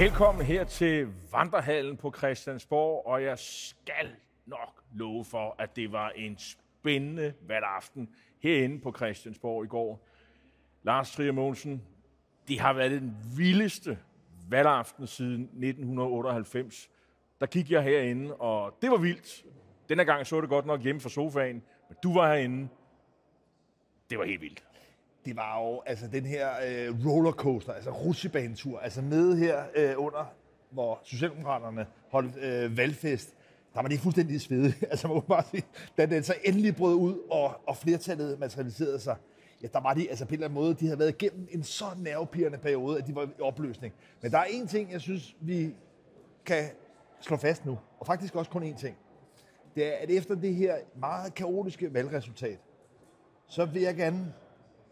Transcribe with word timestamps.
Velkommen 0.00 0.46
her 0.46 0.64
til 0.64 1.08
Vandrehallen 1.32 1.96
på 1.96 2.14
Christiansborg, 2.16 3.06
og 3.06 3.22
jeg 3.22 3.38
skal 3.38 4.16
nok 4.46 4.82
love 4.94 5.24
for, 5.24 5.56
at 5.58 5.76
det 5.76 5.92
var 5.92 6.10
en 6.10 6.38
spændende 6.38 7.34
valgaften 7.40 8.14
herinde 8.42 8.80
på 8.80 8.92
Christiansborg 8.96 9.64
i 9.64 9.68
går. 9.68 10.08
Lars 10.82 11.12
Trier 11.12 11.32
Mogensen, 11.32 11.82
det 12.48 12.60
har 12.60 12.72
været 12.72 12.90
den 12.90 13.16
vildeste 13.36 13.98
valgaften 14.48 15.06
siden 15.06 15.42
1998. 15.42 16.90
Der 17.40 17.46
gik 17.46 17.70
jeg 17.70 17.82
herinde, 17.82 18.34
og 18.34 18.78
det 18.82 18.90
var 18.90 18.98
vildt. 18.98 19.44
Denne 19.88 20.04
gang 20.04 20.26
så 20.26 20.40
det 20.40 20.48
godt 20.48 20.66
nok 20.66 20.80
hjemme 20.80 21.00
fra 21.00 21.08
sofaen, 21.08 21.62
men 21.88 21.96
du 22.02 22.14
var 22.14 22.34
herinde. 22.34 22.68
Det 24.10 24.18
var 24.18 24.24
helt 24.24 24.40
vildt 24.40 24.69
det 25.24 25.36
var 25.36 25.60
jo 25.60 25.82
altså 25.86 26.06
den 26.06 26.26
her 26.26 26.48
øh, 26.66 27.06
rollercoaster, 27.06 27.72
altså 27.72 27.90
rutsjebanetur, 27.90 28.78
altså 28.78 29.00
nede 29.00 29.36
her 29.36 29.64
øh, 29.76 29.94
under, 29.96 30.32
hvor 30.70 31.00
Socialdemokraterne 31.04 31.86
holdt 32.10 32.36
øh, 32.36 32.76
valgfest, 32.76 33.34
der 33.74 33.82
var 33.82 33.88
det 33.88 34.00
fuldstændig 34.00 34.40
svede. 34.40 34.72
altså 34.90 35.08
man 35.08 35.14
må 35.14 35.20
bare 35.20 35.44
sige, 35.50 35.62
da 35.98 36.06
den 36.06 36.22
så 36.22 36.34
endelig 36.44 36.76
brød 36.76 36.94
ud, 36.94 37.18
og, 37.30 37.54
og 37.66 37.76
flertallet 37.76 38.38
materialiserede 38.38 39.00
sig, 39.00 39.16
ja, 39.62 39.68
der 39.72 39.80
var 39.80 39.94
de 39.94 40.10
altså 40.10 40.24
på 40.24 40.28
en 40.28 40.34
eller 40.34 40.46
anden 40.46 40.60
måde, 40.60 40.74
de 40.74 40.86
havde 40.86 40.98
været 40.98 41.22
igennem 41.22 41.48
en 41.50 41.62
så 41.62 41.84
nervepirrende 41.96 42.58
periode, 42.58 42.98
at 42.98 43.06
de 43.06 43.14
var 43.14 43.22
i 43.22 43.40
opløsning. 43.40 43.94
Men 44.22 44.30
der 44.30 44.38
er 44.38 44.44
en 44.44 44.66
ting, 44.66 44.92
jeg 44.92 45.00
synes, 45.00 45.36
vi 45.40 45.74
kan 46.44 46.64
slå 47.20 47.36
fast 47.36 47.66
nu, 47.66 47.78
og 47.98 48.06
faktisk 48.06 48.36
også 48.36 48.50
kun 48.50 48.62
én 48.62 48.76
ting. 48.80 48.96
Det 49.74 49.86
er, 49.86 49.96
at 49.96 50.10
efter 50.10 50.34
det 50.34 50.54
her 50.54 50.74
meget 50.96 51.34
kaotiske 51.34 51.94
valgresultat, 51.94 52.58
så 53.46 53.64
vil 53.64 53.82
jeg 53.82 53.96
gerne 53.96 54.32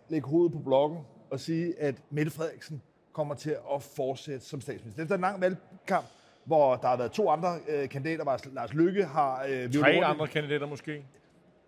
lægge 0.08 0.28
hovedet 0.28 0.52
på 0.52 0.58
blokken 0.58 0.98
og 1.30 1.40
sige, 1.40 1.80
at 1.80 1.94
Mette 2.10 2.32
Frederiksen 2.32 2.82
kommer 3.12 3.34
til 3.34 3.56
at 3.74 3.82
fortsætte 3.82 4.46
som 4.46 4.60
statsminister. 4.60 5.02
Efter 5.02 5.14
en 5.14 5.20
lang 5.20 5.40
valgkamp, 5.40 6.06
hvor 6.44 6.76
der 6.76 6.88
har 6.88 6.96
været 6.96 7.12
to 7.12 7.30
andre 7.30 7.58
øh, 7.68 7.88
kandidater, 7.88 8.22
hvor 8.22 8.38
Lars 8.52 8.74
Lykke 8.74 9.04
har... 9.04 9.46
Øh, 9.48 9.72
Tre 9.72 10.04
andre 10.04 10.26
kandidater 10.26 10.66
måske. 10.66 11.04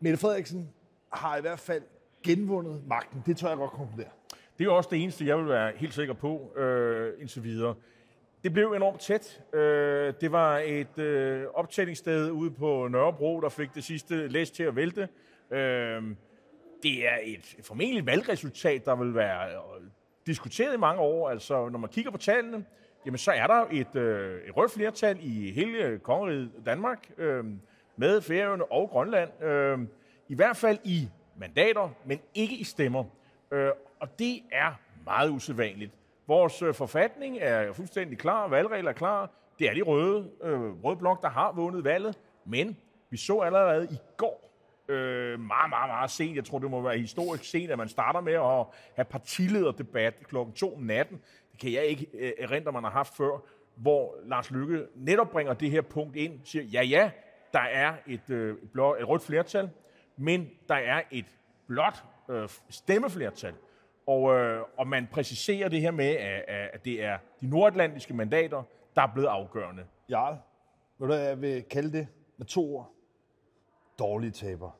Mette 0.01 0.19
Frederiksen 0.19 0.69
har 1.13 1.37
i 1.37 1.41
hvert 1.41 1.59
fald 1.59 1.83
genvundet 2.23 2.83
magten. 2.87 3.23
Det 3.27 3.37
tør 3.37 3.49
jeg 3.49 3.57
godt 3.57 3.71
konkludere. 3.71 4.11
Det 4.59 4.67
er 4.67 4.71
også 4.71 4.89
det 4.93 5.03
eneste, 5.03 5.27
jeg 5.27 5.39
vil 5.39 5.49
være 5.49 5.73
helt 5.77 5.95
sikker 5.95 6.15
på 6.15 6.57
øh, 6.57 7.13
indtil 7.21 7.45
videre. 7.45 7.75
Det 8.45 8.53
blev 8.53 8.73
enormt 8.73 9.01
tæt. 9.01 9.43
Øh, 9.55 10.15
det 10.21 10.33
var 10.33 10.59
et 10.59 10.99
øh, 10.99 11.45
optællingssted 11.55 12.31
ude 12.31 12.51
på 12.51 12.89
Nørrebro, 12.89 13.41
der 13.41 13.49
fik 13.49 13.75
det 13.75 13.85
sidste 13.85 14.29
læs 14.29 14.51
til 14.51 14.63
at 14.63 14.77
vælte. 14.77 15.09
Øh, 15.51 16.03
det 16.83 17.09
er 17.09 17.19
et 17.25 17.57
formentlig 17.63 18.07
valgresultat, 18.07 18.85
der 18.85 18.97
vil 18.97 19.15
være 19.15 19.49
øh, 19.49 19.87
diskuteret 20.27 20.75
i 20.75 20.79
mange 20.79 21.01
år. 21.01 21.31
Altså, 21.31 21.69
når 21.69 21.79
man 21.79 21.91
kigger 21.91 22.11
på 22.11 22.19
tallene, 22.19 22.65
jamen, 23.07 23.19
så 23.19 23.33
er 23.33 23.47
der 23.47 23.67
et, 23.71 23.97
øh, 23.97 24.41
et 24.49 24.57
rødt 24.57 24.73
flertal 24.73 25.19
i 25.21 25.51
hele 25.51 25.79
øh, 25.79 25.99
kongeriget 25.99 26.51
Danmark, 26.67 27.11
øh, 27.19 27.45
med 27.97 28.21
Færøerne 28.21 28.73
og 28.73 28.89
Grønland. 28.89 29.43
Øh, 29.43 29.79
I 30.29 30.35
hvert 30.35 30.57
fald 30.57 30.79
i 30.85 31.09
mandater, 31.37 31.89
men 32.05 32.21
ikke 32.35 32.57
i 32.57 32.65
stemmer. 32.65 33.05
Øh, 33.51 33.71
og 34.01 34.19
det 34.19 34.43
er 34.53 34.73
meget 35.05 35.31
usædvanligt. 35.31 35.93
Vores 36.27 36.63
øh, 36.63 36.75
forfatning 36.75 37.39
er 37.41 37.73
fuldstændig 37.73 38.19
klar, 38.19 38.49
valgregler 38.49 38.91
er 38.91 38.95
klar. 38.95 39.31
Det 39.59 39.69
er 39.69 39.75
de 39.75 39.83
røde, 39.83 40.31
øh, 40.43 40.85
røde 40.85 40.97
blok, 40.97 41.23
der 41.23 41.29
har 41.29 41.53
vundet 41.53 41.85
valget. 41.85 42.19
Men 42.45 42.77
vi 43.11 43.17
så 43.17 43.39
allerede 43.41 43.89
i 43.91 43.97
går, 44.17 44.50
øh, 44.91 45.41
meget, 45.41 45.71
meget, 45.71 45.89
meget 45.89 46.11
sent, 46.11 46.37
jeg 46.37 46.45
tror, 46.45 46.59
det 46.59 46.71
må 46.71 46.81
være 46.81 46.99
historisk 46.99 47.45
sent, 47.45 47.71
at 47.71 47.79
man 47.79 47.89
starter 47.89 48.21
med 48.21 48.33
at 48.33 48.67
have 48.95 49.05
partilederdebat 49.05 50.15
klokken 50.29 50.55
2 50.55 50.75
om 50.75 50.83
natten. 50.83 51.21
Det 51.53 51.61
kan 51.61 51.73
jeg 51.73 51.85
ikke 51.85 52.07
øh, 52.15 52.33
erindre, 52.39 52.73
man 52.73 52.85
har 52.85 52.91
haft 52.91 53.17
før, 53.17 53.43
hvor 53.77 54.15
Lars 54.25 54.51
Lykke 54.51 54.87
netop 54.95 55.31
bringer 55.31 55.55
det 55.55 55.71
her 55.71 55.81
punkt 55.81 56.17
ind, 56.17 56.41
siger, 56.45 56.63
ja, 56.63 56.83
ja, 56.83 57.11
der 57.53 57.61
er 57.61 57.95
et, 58.07 58.31
øh, 58.31 58.57
et, 58.63 58.71
blå, 58.73 58.95
et 58.95 59.09
rødt 59.09 59.23
flertal, 59.23 59.71
men 60.17 60.51
der 60.69 60.75
er 60.75 61.03
et 61.11 61.27
blåt 61.67 62.05
øh, 62.31 62.49
stemmeflertal. 62.69 63.55
Og, 64.07 64.35
øh, 64.35 64.63
og 64.77 64.89
man 64.89 65.09
præciserer 65.13 65.69
det 65.69 65.81
her 65.81 65.91
med, 65.91 66.17
at, 66.17 66.45
at 66.49 66.85
det 66.85 67.05
er 67.05 67.19
de 67.41 67.47
nordatlantiske 67.47 68.15
mandater, 68.15 68.63
der 68.97 69.03
er 69.03 69.13
blevet 69.15 69.29
afgørende. 69.29 69.85
Jarl, 70.09 70.37
ved 70.99 71.09
du, 71.09 71.15
jeg 71.15 71.41
vil 71.41 71.63
kalde 71.63 71.93
det 71.93 72.09
med 72.37 72.47
to 72.47 72.77
ord? 72.77 72.93
Dårlige 73.99 74.31
taber. 74.31 74.71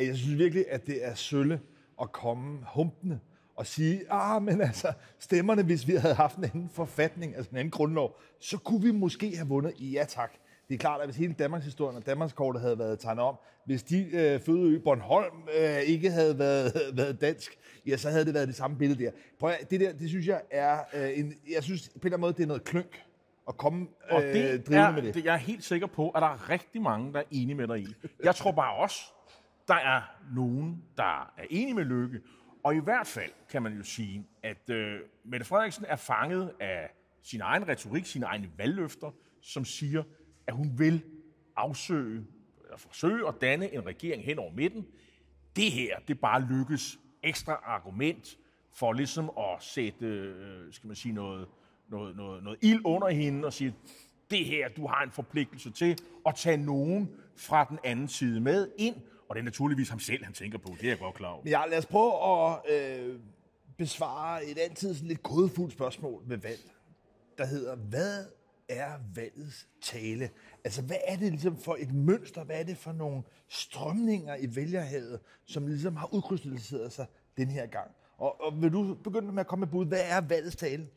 At 0.00 0.06
Jeg 0.06 0.16
synes 0.16 0.38
virkelig, 0.38 0.64
at 0.68 0.86
det 0.86 1.06
er 1.06 1.14
sølle 1.14 1.60
at 2.00 2.12
komme 2.12 2.58
humpende 2.66 3.20
og 3.56 3.66
sige, 3.66 4.00
ah, 4.10 4.42
men 4.42 4.60
altså, 4.60 4.92
stemmerne, 5.18 5.62
hvis 5.62 5.88
vi 5.88 5.92
havde 5.92 6.14
haft 6.14 6.36
en 6.36 6.44
anden 6.44 6.70
forfatning, 6.72 7.36
altså 7.36 7.50
en 7.50 7.56
anden 7.56 7.70
grundlov, 7.70 8.20
så 8.40 8.58
kunne 8.58 8.82
vi 8.82 8.90
måske 8.90 9.36
have 9.36 9.48
vundet. 9.48 9.74
Ja 9.78 10.04
tak. 10.08 10.32
Det 10.68 10.74
er 10.74 10.78
klart, 10.78 11.00
at 11.00 11.06
hvis 11.06 11.16
hele 11.16 11.34
Danmarks 11.38 11.64
historien 11.64 11.96
og 11.96 12.06
Danmarks 12.06 12.32
kortet 12.32 12.62
havde 12.62 12.78
været 12.78 12.98
tegnet 12.98 13.24
om, 13.24 13.36
hvis 13.66 13.82
de 13.82 14.08
øh, 14.12 14.40
fødeø 14.40 14.78
Bornholm 14.78 15.36
øh, 15.60 15.80
ikke 15.80 16.10
havde 16.10 16.38
været, 16.38 16.72
været 16.96 17.20
dansk, 17.20 17.58
ja, 17.86 17.96
så 17.96 18.10
havde 18.10 18.24
det 18.24 18.34
været 18.34 18.48
det 18.48 18.56
samme 18.56 18.78
billede 18.78 19.04
der. 19.04 19.10
Prøv 19.40 19.50
at, 19.50 19.70
det 19.70 19.80
der, 19.80 19.92
det 19.92 20.08
synes 20.08 20.26
jeg 20.26 20.42
er 20.50 20.78
øh, 20.94 21.18
en, 21.18 21.34
jeg 21.50 21.62
synes 21.62 21.88
på 21.88 21.92
en 21.94 22.00
eller 22.04 22.16
anden 22.16 22.20
måde, 22.20 22.32
det 22.32 22.42
er 22.42 22.46
noget 22.46 22.64
klønk 22.64 23.02
at 23.48 23.56
komme 23.56 23.86
Og 24.10 24.22
øh, 24.22 24.34
det 24.34 24.66
drivende 24.66 24.88
er, 24.88 24.92
med 24.92 25.02
det. 25.02 25.14
det. 25.14 25.24
Jeg 25.24 25.34
er 25.34 25.38
helt 25.38 25.64
sikker 25.64 25.86
på, 25.86 26.10
at 26.10 26.22
der 26.22 26.28
er 26.28 26.50
rigtig 26.50 26.82
mange, 26.82 27.12
der 27.12 27.18
er 27.18 27.24
enige 27.30 27.54
med 27.54 27.68
dig 27.68 27.78
i. 27.78 27.86
Jeg 28.24 28.34
tror 28.34 28.52
bare 28.52 28.74
også, 28.74 29.00
der 29.70 29.76
er 29.76 30.02
nogen, 30.34 30.84
der 30.96 31.32
er 31.36 31.44
enige 31.50 31.74
med 31.74 31.84
Lykke. 31.84 32.20
Og 32.64 32.74
i 32.74 32.78
hvert 32.78 33.06
fald 33.06 33.30
kan 33.50 33.62
man 33.62 33.76
jo 33.76 33.82
sige, 33.82 34.26
at 34.42 34.70
øh, 34.70 35.00
Mette 35.24 35.46
Frederiksen 35.46 35.84
er 35.88 35.96
fanget 35.96 36.52
af 36.60 36.90
sin 37.22 37.40
egen 37.40 37.68
retorik, 37.68 38.06
sine 38.06 38.26
egne 38.26 38.50
valgløfter, 38.58 39.10
som 39.40 39.64
siger, 39.64 40.02
at 40.46 40.54
hun 40.54 40.78
vil 40.78 41.02
afsøge, 41.56 42.26
eller 42.64 42.76
forsøge 42.76 43.28
at 43.28 43.34
danne 43.40 43.74
en 43.74 43.86
regering 43.86 44.24
hen 44.24 44.38
over 44.38 44.52
midten. 44.52 44.86
Det 45.56 45.72
her, 45.72 45.98
det 46.08 46.20
bare 46.20 46.46
lykkes 46.50 46.98
ekstra 47.22 47.52
argument 47.64 48.38
for 48.72 48.92
ligesom 48.92 49.30
at 49.38 49.62
sætte, 49.62 50.06
øh, 50.06 50.72
skal 50.72 50.86
man 50.86 50.96
sige, 50.96 51.14
noget, 51.14 51.48
noget, 51.88 52.16
noget, 52.16 52.42
noget 52.42 52.58
ild 52.62 52.80
under 52.84 53.08
hende 53.08 53.46
og 53.46 53.52
sige, 53.52 53.74
det 54.30 54.44
her, 54.44 54.68
du 54.68 54.86
har 54.86 55.02
en 55.02 55.10
forpligtelse 55.10 55.70
til 55.70 55.98
at 56.26 56.34
tage 56.34 56.56
nogen 56.56 57.10
fra 57.36 57.64
den 57.64 57.78
anden 57.84 58.08
side 58.08 58.40
med 58.40 58.68
ind, 58.78 58.94
og 59.30 59.36
det 59.36 59.40
er 59.40 59.44
naturligvis 59.44 59.88
ham 59.88 59.98
selv, 59.98 60.24
han 60.24 60.32
tænker 60.32 60.58
på. 60.58 60.76
Det 60.80 60.84
er 60.84 60.88
jeg 60.88 60.98
godt 60.98 61.14
klar 61.14 61.28
over. 61.28 61.42
Men 61.42 61.50
ja, 61.50 61.66
lad 61.66 61.78
os 61.78 61.86
prøve 61.86 62.12
at 62.12 62.58
øh, 62.70 63.20
besvare 63.78 64.44
et 64.44 64.58
altid 64.58 64.94
sådan 64.94 65.08
lidt 65.08 65.22
kodefuldt 65.22 65.72
spørgsmål 65.72 66.22
med 66.26 66.36
valg, 66.36 66.60
der 67.38 67.46
hedder, 67.46 67.76
hvad 67.76 68.24
er 68.68 68.92
valgets 69.14 69.68
tale? 69.82 70.30
Altså, 70.64 70.82
hvad 70.82 70.96
er 71.06 71.16
det 71.16 71.30
ligesom 71.32 71.56
for 71.56 71.76
et 71.80 71.94
mønster? 71.94 72.44
Hvad 72.44 72.60
er 72.60 72.62
det 72.62 72.76
for 72.76 72.92
nogle 72.92 73.22
strømninger 73.48 74.36
i 74.36 74.56
vælgerhavet, 74.56 75.20
som 75.46 75.66
ligesom 75.66 75.96
har 75.96 76.14
udkrystalliseret 76.14 76.92
sig 76.92 77.06
den 77.36 77.48
her 77.48 77.66
gang? 77.66 77.90
Og, 78.18 78.40
og 78.40 78.62
vil 78.62 78.72
du 78.72 78.94
begynde 78.94 79.32
med 79.32 79.40
at 79.40 79.46
komme 79.46 79.60
med 79.60 79.72
bud? 79.72 79.86
Hvad 79.86 80.02
er 80.04 80.20
valgets 80.20 80.56
tale? 80.56 80.88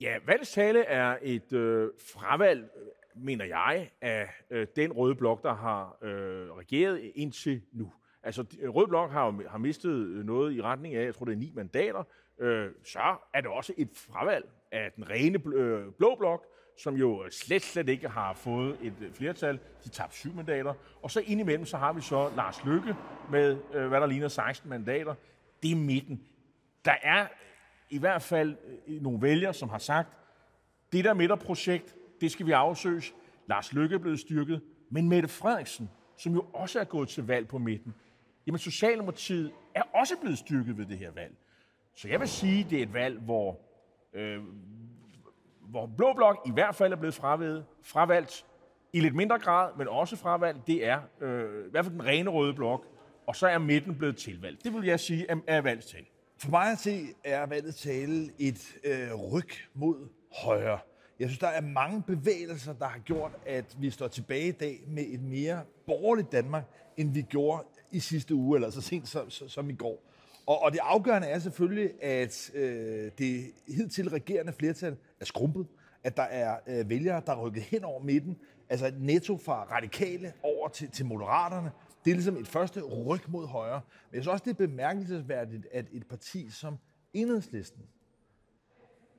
Ja, 0.00 0.16
valgets 0.26 0.52
tale 0.52 0.84
er 0.84 1.16
et 1.22 1.52
øh, 1.52 1.90
fravalg, 1.98 2.70
mener 3.14 3.44
jeg, 3.44 3.90
af 4.00 4.28
øh, 4.50 4.66
den 4.76 4.92
røde 4.92 5.14
blok, 5.14 5.42
der 5.42 5.54
har 5.54 5.96
øh, 6.02 6.52
regeret 6.52 7.10
indtil 7.14 7.62
nu. 7.72 7.92
Altså, 8.24 8.44
øh, 8.60 8.70
Rød 8.70 8.86
Blok 8.86 9.10
har, 9.10 9.48
har 9.48 9.58
mistet 9.58 9.90
øh, 9.90 10.24
noget 10.24 10.54
i 10.54 10.62
retning 10.62 10.94
af, 10.94 11.04
jeg 11.04 11.14
tror, 11.14 11.24
det 11.24 11.32
er 11.32 11.36
ni 11.36 11.52
mandater. 11.54 12.04
Øh, 12.40 12.70
så 12.84 13.16
er 13.34 13.40
det 13.40 13.50
også 13.50 13.72
et 13.76 13.88
fravalg 13.94 14.44
af 14.72 14.92
den 14.96 15.10
rene 15.10 15.38
bl- 15.38 15.54
øh, 15.54 15.92
blå 15.92 16.16
blok, 16.18 16.46
som 16.78 16.94
jo 16.94 17.24
øh, 17.24 17.30
slet, 17.30 17.62
slet 17.62 17.88
ikke 17.88 18.08
har 18.08 18.34
fået 18.34 18.78
et 18.82 19.10
flertal. 19.14 19.58
De 19.84 19.88
tabte 19.88 20.16
syv 20.16 20.34
mandater. 20.34 20.74
Og 21.02 21.10
så 21.10 21.20
indimellem, 21.26 21.66
så 21.66 21.76
har 21.76 21.92
vi 21.92 22.00
så 22.00 22.30
Lars 22.36 22.64
Lykke 22.64 22.96
med, 23.30 23.58
øh, 23.74 23.88
hvad 23.88 24.00
der 24.00 24.06
ligner 24.06 24.28
16 24.28 24.70
mandater. 24.70 25.14
Det 25.62 25.72
er 25.72 25.76
midten. 25.76 26.22
Der 26.84 26.94
er 27.02 27.26
i 27.90 27.98
hvert 27.98 28.22
fald 28.22 28.56
nogle 29.00 29.22
vælgere, 29.22 29.54
som 29.54 29.68
har 29.68 29.78
sagt, 29.78 30.08
det 30.92 31.04
der 31.04 31.14
midterprojekt, 31.14 31.94
det 32.24 32.32
skal 32.32 32.46
vi 32.46 32.52
afsøges. 32.52 33.14
Lars 33.46 33.72
Lykke 33.72 33.94
er 33.94 33.98
blevet 33.98 34.20
styrket, 34.20 34.60
men 34.90 35.08
Mette 35.08 35.28
Frederiksen, 35.28 35.90
som 36.16 36.32
jo 36.34 36.46
også 36.52 36.80
er 36.80 36.84
gået 36.84 37.08
til 37.08 37.26
valg 37.26 37.48
på 37.48 37.58
midten, 37.58 37.94
jamen 38.46 38.58
Socialdemokratiet 38.58 39.52
er 39.74 39.82
også 39.94 40.14
blevet 40.20 40.38
styrket 40.38 40.78
ved 40.78 40.86
det 40.86 40.98
her 40.98 41.10
valg. 41.10 41.34
Så 41.96 42.08
jeg 42.08 42.20
vil 42.20 42.28
sige, 42.28 42.66
det 42.70 42.78
er 42.78 42.82
et 42.82 42.94
valg, 42.94 43.20
hvor, 43.20 43.60
øh, 44.14 44.42
hvor 45.60 45.86
Blå 45.86 46.12
Blok 46.12 46.36
i 46.46 46.50
hvert 46.50 46.74
fald 46.74 46.92
er 46.92 46.96
blevet 46.96 47.14
fravalgt, 47.14 47.66
fravalgt 47.82 48.46
i 48.92 49.00
lidt 49.00 49.14
mindre 49.14 49.38
grad, 49.38 49.70
men 49.78 49.88
også 49.88 50.16
fravalgt. 50.16 50.66
Det 50.66 50.86
er 50.86 51.00
øh, 51.20 51.66
i 51.66 51.70
hvert 51.70 51.84
fald 51.84 51.94
den 51.94 52.04
rene 52.04 52.30
røde 52.30 52.54
blok, 52.54 52.86
og 53.26 53.36
så 53.36 53.46
er 53.46 53.58
midten 53.58 53.94
blevet 53.94 54.16
tilvalgt. 54.16 54.64
Det 54.64 54.74
vil 54.74 54.84
jeg 54.84 55.00
sige 55.00 55.26
er, 55.28 55.36
er 55.46 55.60
valgstal. 55.60 56.04
For 56.38 56.50
mig 56.50 56.72
at 56.72 56.78
se 56.78 57.06
er 57.24 57.46
valgets 57.46 57.82
tale 57.82 58.30
et 58.38 58.76
øh, 58.84 59.14
ryg 59.14 59.48
mod 59.74 60.08
højre. 60.42 60.78
Jeg 61.18 61.28
synes, 61.28 61.38
der 61.38 61.48
er 61.48 61.60
mange 61.60 62.02
bevægelser, 62.02 62.72
der 62.72 62.86
har 62.86 62.98
gjort, 62.98 63.32
at 63.46 63.76
vi 63.78 63.90
står 63.90 64.08
tilbage 64.08 64.48
i 64.48 64.52
dag 64.52 64.84
med 64.86 65.04
et 65.06 65.22
mere 65.22 65.62
borgerligt 65.86 66.32
Danmark, 66.32 66.64
end 66.96 67.12
vi 67.12 67.22
gjorde 67.22 67.64
i 67.92 67.98
sidste 67.98 68.34
uge, 68.34 68.56
eller 68.56 68.70
så 68.70 68.80
sent 68.80 69.08
som, 69.08 69.30
som, 69.30 69.48
som 69.48 69.70
i 69.70 69.74
går. 69.74 70.02
Og, 70.46 70.62
og 70.62 70.72
det 70.72 70.80
afgørende 70.82 71.28
er 71.28 71.38
selvfølgelig, 71.38 72.02
at 72.02 72.50
øh, 72.54 73.10
det 73.18 73.44
hidtil 73.68 74.10
regerende 74.10 74.52
flertal 74.52 74.96
er 75.20 75.24
skrumpet. 75.24 75.66
at 76.04 76.16
der 76.16 76.22
er 76.22 76.58
øh, 76.66 76.90
vælgere, 76.90 77.22
der 77.26 77.32
er 77.32 77.46
rykket 77.46 77.62
hen 77.62 77.84
over 77.84 78.02
midten, 78.02 78.36
altså 78.68 78.92
netto 78.98 79.36
fra 79.36 79.64
radikale 79.64 80.32
over 80.42 80.68
til, 80.68 80.90
til 80.90 81.06
moderaterne. 81.06 81.70
Det 82.04 82.10
er 82.10 82.14
ligesom 82.14 82.36
et 82.36 82.48
første 82.48 82.82
ryg 82.82 83.20
mod 83.28 83.46
højre. 83.46 83.80
Men 84.10 84.16
jeg 84.16 84.22
synes 84.22 84.32
også, 84.32 84.44
det 84.44 84.50
er 84.50 84.66
bemærkelsesværdigt, 84.66 85.66
at 85.72 85.86
et 85.92 86.08
parti 86.08 86.50
som 86.50 86.78
Enhedslisten 87.12 87.82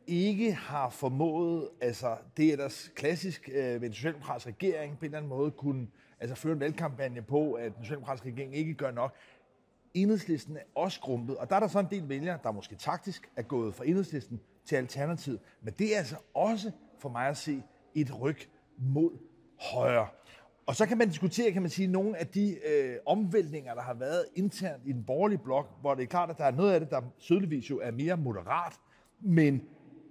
ikke 0.07 0.53
har 0.53 0.89
formået, 0.89 1.69
altså 1.81 2.17
det 2.37 2.47
er 2.47 2.51
ellers 2.51 2.91
klassisk 2.95 3.49
øh, 3.53 3.81
ved 3.81 3.87
en 3.87 3.93
socialdemokratisk 3.93 4.47
regering, 4.47 4.97
på 4.97 4.99
en 4.99 5.05
eller 5.05 5.17
anden 5.17 5.29
måde 5.29 5.51
kunne 5.51 5.87
altså, 6.19 6.35
føre 6.35 6.53
en 6.53 6.59
valgkampagne 6.59 7.21
på, 7.21 7.53
at 7.53 7.75
den 7.75 7.83
socialdemokratiske 7.83 8.29
regering 8.29 8.55
ikke 8.55 8.73
gør 8.73 8.91
nok. 8.91 9.15
Enhedslisten 9.93 10.57
er 10.57 10.61
også 10.75 10.99
grumpet, 11.01 11.37
og 11.37 11.49
der 11.49 11.55
er 11.55 11.59
der 11.59 11.67
så 11.67 11.79
en 11.79 11.87
del 11.91 12.09
vælgere, 12.09 12.39
der 12.43 12.51
måske 12.51 12.75
taktisk 12.75 13.29
er 13.35 13.41
gået 13.41 13.75
fra 13.75 13.85
Enhedslisten 13.85 14.39
til 14.65 14.75
Alternativ. 14.75 15.39
Men 15.61 15.73
det 15.79 15.93
er 15.93 15.97
altså 15.97 16.15
også 16.33 16.71
for 16.99 17.09
mig 17.09 17.27
at 17.27 17.37
se 17.37 17.63
et 17.95 18.21
ryg 18.21 18.37
mod 18.77 19.11
højre. 19.73 20.07
Og 20.65 20.75
så 20.75 20.85
kan 20.85 20.97
man 20.97 21.07
diskutere, 21.07 21.51
kan 21.51 21.61
man 21.61 21.71
sige, 21.71 21.87
nogle 21.87 22.17
af 22.17 22.27
de 22.27 22.57
øh, 22.67 22.95
omvæltninger, 23.05 23.73
der 23.73 23.81
har 23.81 23.93
været 23.93 24.25
internt 24.35 24.81
i 24.85 24.91
den 24.91 25.03
borgerlige 25.03 25.37
blok, 25.37 25.81
hvor 25.81 25.95
det 25.95 26.03
er 26.03 26.07
klart, 26.07 26.29
at 26.29 26.37
der 26.37 26.45
er 26.45 26.51
noget 26.51 26.73
af 26.73 26.79
det, 26.79 26.89
der 26.89 27.01
sødeligvis 27.17 27.69
jo 27.69 27.79
er 27.79 27.91
mere 27.91 28.17
moderat, 28.17 28.73
men 29.19 29.61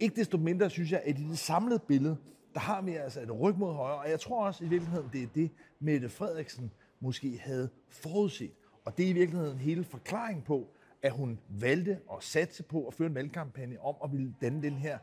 ikke 0.00 0.16
desto 0.16 0.38
mindre 0.38 0.70
synes 0.70 0.92
jeg, 0.92 1.02
at 1.04 1.18
i 1.18 1.28
det 1.28 1.38
samlede 1.38 1.78
billede, 1.78 2.16
der 2.54 2.60
har 2.60 2.82
vi 2.82 2.94
altså 2.94 3.20
et 3.20 3.40
ryg 3.40 3.58
mod 3.58 3.74
højre, 3.74 3.98
og 3.98 4.10
jeg 4.10 4.20
tror 4.20 4.46
også 4.46 4.64
i 4.64 4.68
virkeligheden, 4.68 5.10
det 5.12 5.22
er 5.22 5.26
det, 5.34 5.50
Mette 5.80 6.08
Frederiksen 6.08 6.70
måske 7.00 7.38
havde 7.42 7.68
forudset. 7.88 8.50
Og 8.84 8.98
det 8.98 9.06
er 9.06 9.10
i 9.10 9.12
virkeligheden 9.12 9.58
hele 9.58 9.84
forklaring 9.84 10.44
på, 10.44 10.68
at 11.02 11.12
hun 11.12 11.40
valgte 11.48 11.92
at 11.92 12.16
satse 12.20 12.62
på 12.62 12.86
at 12.86 12.94
føre 12.94 13.08
en 13.08 13.14
valgkampagne 13.14 13.80
om 13.80 13.94
at 14.04 14.12
ville 14.12 14.34
danne 14.40 14.62
den 14.62 14.74
her 14.74 14.98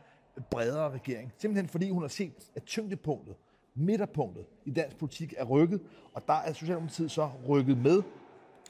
bredere 0.50 0.90
regering. 0.90 1.32
Simpelthen 1.38 1.68
fordi 1.68 1.90
hun 1.90 2.02
har 2.02 2.08
set, 2.08 2.32
at 2.54 2.62
tyngdepunktet, 2.64 3.36
midterpunktet 3.74 4.44
i 4.64 4.70
dansk 4.70 4.96
politik 4.96 5.34
er 5.36 5.44
rykket, 5.44 5.80
og 6.14 6.22
der 6.26 6.34
er 6.34 6.52
Socialdemokratiet 6.52 7.10
så 7.10 7.30
rykket 7.48 7.78
med. 7.78 8.02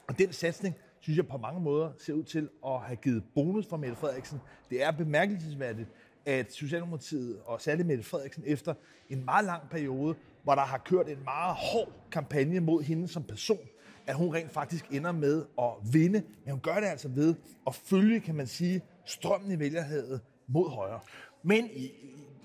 Og 0.07 0.19
den 0.19 0.33
satsning, 0.33 0.75
synes 0.99 1.17
jeg 1.17 1.27
på 1.27 1.37
mange 1.37 1.61
måder 1.61 1.91
ser 1.97 2.13
ud 2.13 2.23
til 2.23 2.49
at 2.65 2.79
have 2.79 2.95
givet 2.95 3.23
bonus 3.35 3.67
for 3.67 3.77
Mette 3.77 3.95
Frederiksen. 3.95 4.39
Det 4.69 4.83
er 4.83 4.91
bemærkelsesværdigt, 4.91 5.89
at 6.25 6.53
Socialdemokratiet 6.53 7.39
og 7.45 7.61
særligt 7.61 7.87
Mette 7.87 8.03
Frederiksen 8.03 8.43
efter 8.45 8.73
en 9.09 9.25
meget 9.25 9.45
lang 9.45 9.69
periode, 9.69 10.15
hvor 10.43 10.55
der 10.55 10.61
har 10.61 10.77
kørt 10.77 11.09
en 11.09 11.23
meget 11.23 11.55
hård 11.55 11.91
kampagne 12.11 12.59
mod 12.59 12.83
hende 12.83 13.07
som 13.07 13.23
person, 13.23 13.59
at 14.07 14.15
hun 14.15 14.33
rent 14.33 14.51
faktisk 14.51 14.85
ender 14.91 15.11
med 15.11 15.45
at 15.59 15.93
vinde. 15.93 16.23
Men 16.43 16.51
hun 16.51 16.59
gør 16.59 16.75
det 16.75 16.87
altså 16.87 17.07
ved 17.07 17.35
at 17.67 17.75
følge, 17.75 18.19
kan 18.19 18.35
man 18.35 18.47
sige, 18.47 18.81
strømmen 19.05 19.51
i 19.51 19.59
vælgerhavet 19.59 20.21
mod 20.47 20.69
højre. 20.69 20.99
Men 21.43 21.69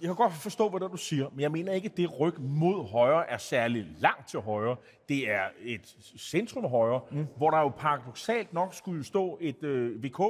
jeg 0.01 0.07
kan 0.09 0.15
godt 0.15 0.33
forstå, 0.33 0.69
hvad 0.69 0.81
du 0.81 0.97
siger, 0.97 1.29
men 1.33 1.41
jeg 1.41 1.53
mener 1.53 1.73
ikke, 1.73 1.89
at 1.91 1.97
det 1.97 2.21
ryg 2.21 2.41
mod 2.41 2.91
højre 2.91 3.31
er 3.31 3.39
særlig 3.39 3.87
langt 3.99 4.29
til 4.29 4.41
højre. 4.41 4.77
Det 5.09 5.31
er 5.31 5.43
et 5.63 5.97
centrum 6.19 6.65
højre, 6.65 7.01
mm. 7.11 7.27
hvor 7.37 7.51
der 7.51 7.59
jo 7.59 7.69
paradoxalt 7.69 8.53
nok 8.53 8.75
skulle 8.75 9.05
stå 9.05 9.39
et 9.41 9.65
øh, 9.65 10.05
VK 10.05 10.21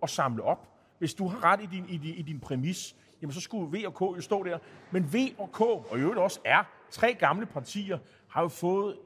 og 0.00 0.08
samle 0.08 0.42
op. 0.42 0.68
Hvis 0.98 1.14
du 1.14 1.28
har 1.28 1.44
ret 1.44 1.62
i 1.62 1.66
din, 1.66 1.84
i, 1.88 1.96
din, 1.96 2.14
i 2.14 2.22
din 2.22 2.40
præmis, 2.40 2.96
jamen 3.22 3.32
så 3.32 3.40
skulle 3.40 3.78
V 3.78 3.86
og 3.86 3.94
K 3.94 4.00
jo 4.00 4.20
stå 4.20 4.44
der. 4.44 4.58
Men 4.90 5.12
V 5.12 5.16
og 5.38 5.52
K, 5.52 5.60
og 5.60 5.98
i 5.98 6.00
øvrigt 6.00 6.18
også 6.18 6.40
R, 6.46 6.64
tre 6.90 7.14
gamle 7.14 7.46
partier, 7.46 7.98
har 8.28 8.42
jo 8.42 8.48
fået 8.48 8.96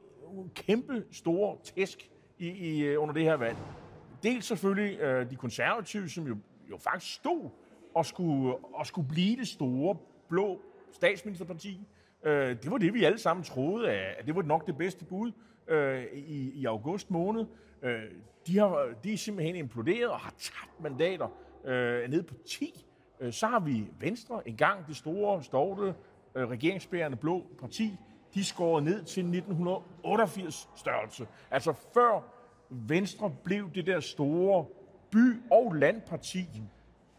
kæmpe 0.54 1.04
store 1.10 1.56
tæsk 1.64 2.10
i, 2.38 2.48
i, 2.48 2.82
øh, 2.82 3.02
under 3.02 3.14
det 3.14 3.22
her 3.22 3.34
valg. 3.34 3.56
Dels 4.22 4.44
selvfølgelig 4.44 5.00
øh, 5.00 5.30
de 5.30 5.36
konservative, 5.36 6.08
som 6.08 6.26
jo, 6.26 6.36
jo 6.70 6.76
faktisk 6.78 7.14
stod 7.14 7.50
og 7.94 8.06
skulle, 8.06 8.54
og 8.74 8.86
skulle 8.86 9.08
blive 9.08 9.36
det 9.36 9.48
store 9.48 9.96
blå 10.28 10.60
statsministerparti. 10.92 11.86
Øh, 12.24 12.56
det 12.62 12.70
var 12.70 12.78
det, 12.78 12.94
vi 12.94 13.04
alle 13.04 13.18
sammen 13.18 13.44
troede, 13.44 13.90
at 13.90 14.26
det 14.26 14.36
var 14.36 14.42
nok 14.42 14.66
det 14.66 14.76
bedste 14.76 15.04
bud 15.04 15.32
øh, 15.68 16.04
i, 16.12 16.52
i 16.54 16.64
august 16.64 17.10
måned. 17.10 17.46
Øh, 17.82 18.02
de, 18.46 18.58
har, 18.58 18.88
de 19.04 19.12
er 19.12 19.16
simpelthen 19.16 19.56
imploderet 19.56 20.10
og 20.10 20.18
har 20.18 20.34
tabt 20.38 20.80
mandater 20.80 21.28
øh, 21.64 22.10
nede 22.10 22.22
på 22.22 22.34
10. 22.46 22.86
Øh, 23.20 23.32
så 23.32 23.46
har 23.46 23.60
vi 23.60 23.84
Venstre, 24.00 24.48
engang 24.48 24.86
det 24.86 24.96
store, 24.96 25.42
storte, 25.42 25.94
øh, 26.34 26.48
regeringsbærende 26.48 27.16
blå 27.16 27.46
parti, 27.60 27.96
de 28.34 28.44
skåret 28.44 28.84
ned 28.84 29.04
til 29.04 29.24
1988 29.24 30.68
størrelse. 30.76 31.26
Altså 31.50 31.72
før 31.94 32.24
Venstre 32.70 33.32
blev 33.44 33.70
det 33.74 33.86
der 33.86 34.00
store 34.00 34.66
by- 35.10 35.42
og 35.50 35.74
landparti, 35.74 36.46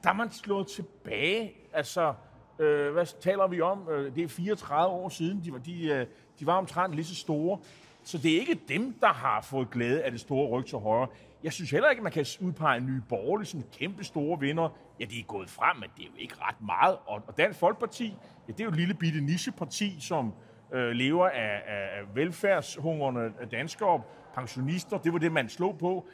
der 0.04 0.10
er 0.10 0.14
man 0.14 0.32
slået 0.32 0.68
tilbage. 0.68 1.54
Altså, 1.74 2.14
øh, 2.60 2.94
hvad 2.94 3.06
taler 3.22 3.48
vi 3.48 3.62
om? 3.62 3.90
Øh, 3.90 4.16
det 4.16 4.24
er 4.24 4.28
34 4.28 4.96
år 4.96 5.10
siden, 5.10 5.42
de 5.44 5.54
var, 5.54 5.60
de, 5.60 5.86
øh, 5.86 6.08
de 6.40 6.46
var 6.46 6.58
omtrent 6.58 6.94
lige 6.94 7.06
så 7.06 7.16
store. 7.16 7.60
Så 8.04 8.18
det 8.18 8.36
er 8.36 8.40
ikke 8.40 8.60
dem, 8.68 8.94
der 9.02 9.14
har 9.14 9.42
fået 9.42 9.70
glæde 9.70 10.04
af 10.04 10.12
det 10.12 10.20
store 10.20 10.50
ryg 10.50 10.66
til 10.66 10.78
højre. 10.78 11.08
Jeg 11.44 11.54
synes 11.54 11.72
heller 11.72 11.90
ikke, 11.90 12.00
at 12.00 12.04
man 12.04 12.12
kan 12.12 12.26
udpege 12.42 12.78
en 12.78 12.86
ny 12.86 13.02
borgerlig 13.10 13.48
som 13.48 13.64
kæmpe 13.80 14.04
store 14.04 14.40
vinder. 14.40 14.70
Ja, 15.00 15.06
det 15.06 15.20
er 15.20 15.24
gået 15.24 15.50
frem, 15.50 15.78
men 15.78 15.90
det 15.98 16.04
er 16.04 16.08
jo 16.08 16.18
ikke 16.18 16.36
ret 16.42 16.62
meget. 16.62 16.98
Og 17.06 17.38
Dansk 17.38 17.60
Folkeparti, 17.60 18.18
ja, 18.48 18.54
det 18.54 18.60
er 18.60 18.64
jo 18.64 18.70
et 18.70 18.76
lille 18.76 18.94
bitte 18.94 19.22
nicheparti, 19.22 19.98
som 20.00 20.34
øh, 20.74 20.92
lever 20.92 21.28
af, 21.28 21.62
af 21.66 22.16
velfærdshungerne 22.16 23.34
af 23.40 23.50
danskere, 23.50 24.02
pensionister. 24.36 24.98
Det 24.98 25.14
var 25.14 25.20
det, 25.20 25.32
man 25.32 25.50
slog 25.50 25.78
på. 25.78 26.08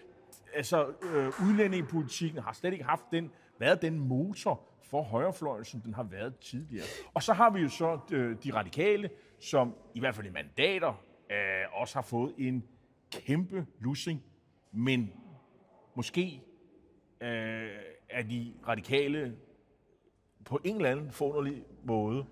Altså, 0.55 0.85
øh, 1.13 1.27
udlændingepolitikken 1.47 2.41
har 2.41 2.53
slet 2.53 2.73
ikke 2.73 2.85
haft 2.85 3.05
den, 3.11 3.31
været 3.59 3.81
den 3.81 3.99
motor 3.99 4.61
for 4.89 5.01
højrefløjen, 5.01 5.65
som 5.65 5.81
den 5.81 5.93
har 5.93 6.03
været 6.03 6.35
tidligere. 6.37 6.85
Og 7.13 7.23
så 7.23 7.33
har 7.33 7.49
vi 7.49 7.59
jo 7.61 7.69
så 7.69 7.99
øh, 8.11 8.35
de 8.43 8.53
radikale, 8.53 9.09
som 9.39 9.75
i 9.95 9.99
hvert 9.99 10.15
fald 10.15 10.27
i 10.27 10.31
mandater 10.31 11.01
øh, 11.31 11.81
også 11.81 11.95
har 11.95 12.01
fået 12.01 12.33
en 12.37 12.63
kæmpe 13.11 13.65
lussing, 13.79 14.23
men 14.71 15.13
måske 15.95 16.41
øh, 17.21 17.69
er 18.09 18.21
de 18.29 18.53
radikale 18.67 19.35
på 20.45 20.59
en 20.63 20.75
eller 20.75 20.91
anden 20.91 21.11
forunderlig 21.11 21.63
måde 21.83 22.25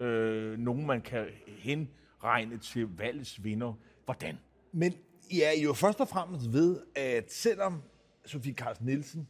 øh, 0.00 0.58
nogen, 0.58 0.86
man 0.86 1.00
kan 1.00 1.26
henregne 1.46 2.58
til 2.58 2.88
valgets 2.98 3.44
vinder. 3.44 3.74
Hvordan? 4.04 4.38
Men 4.72 4.94
ja, 5.32 5.50
jo 5.64 5.72
først 5.72 6.00
og 6.00 6.08
fremmest 6.08 6.52
ved, 6.52 6.80
at 6.94 7.32
selvom 7.32 7.82
Sofie 8.24 8.54
Carsten 8.54 8.86
Nielsen 8.86 9.28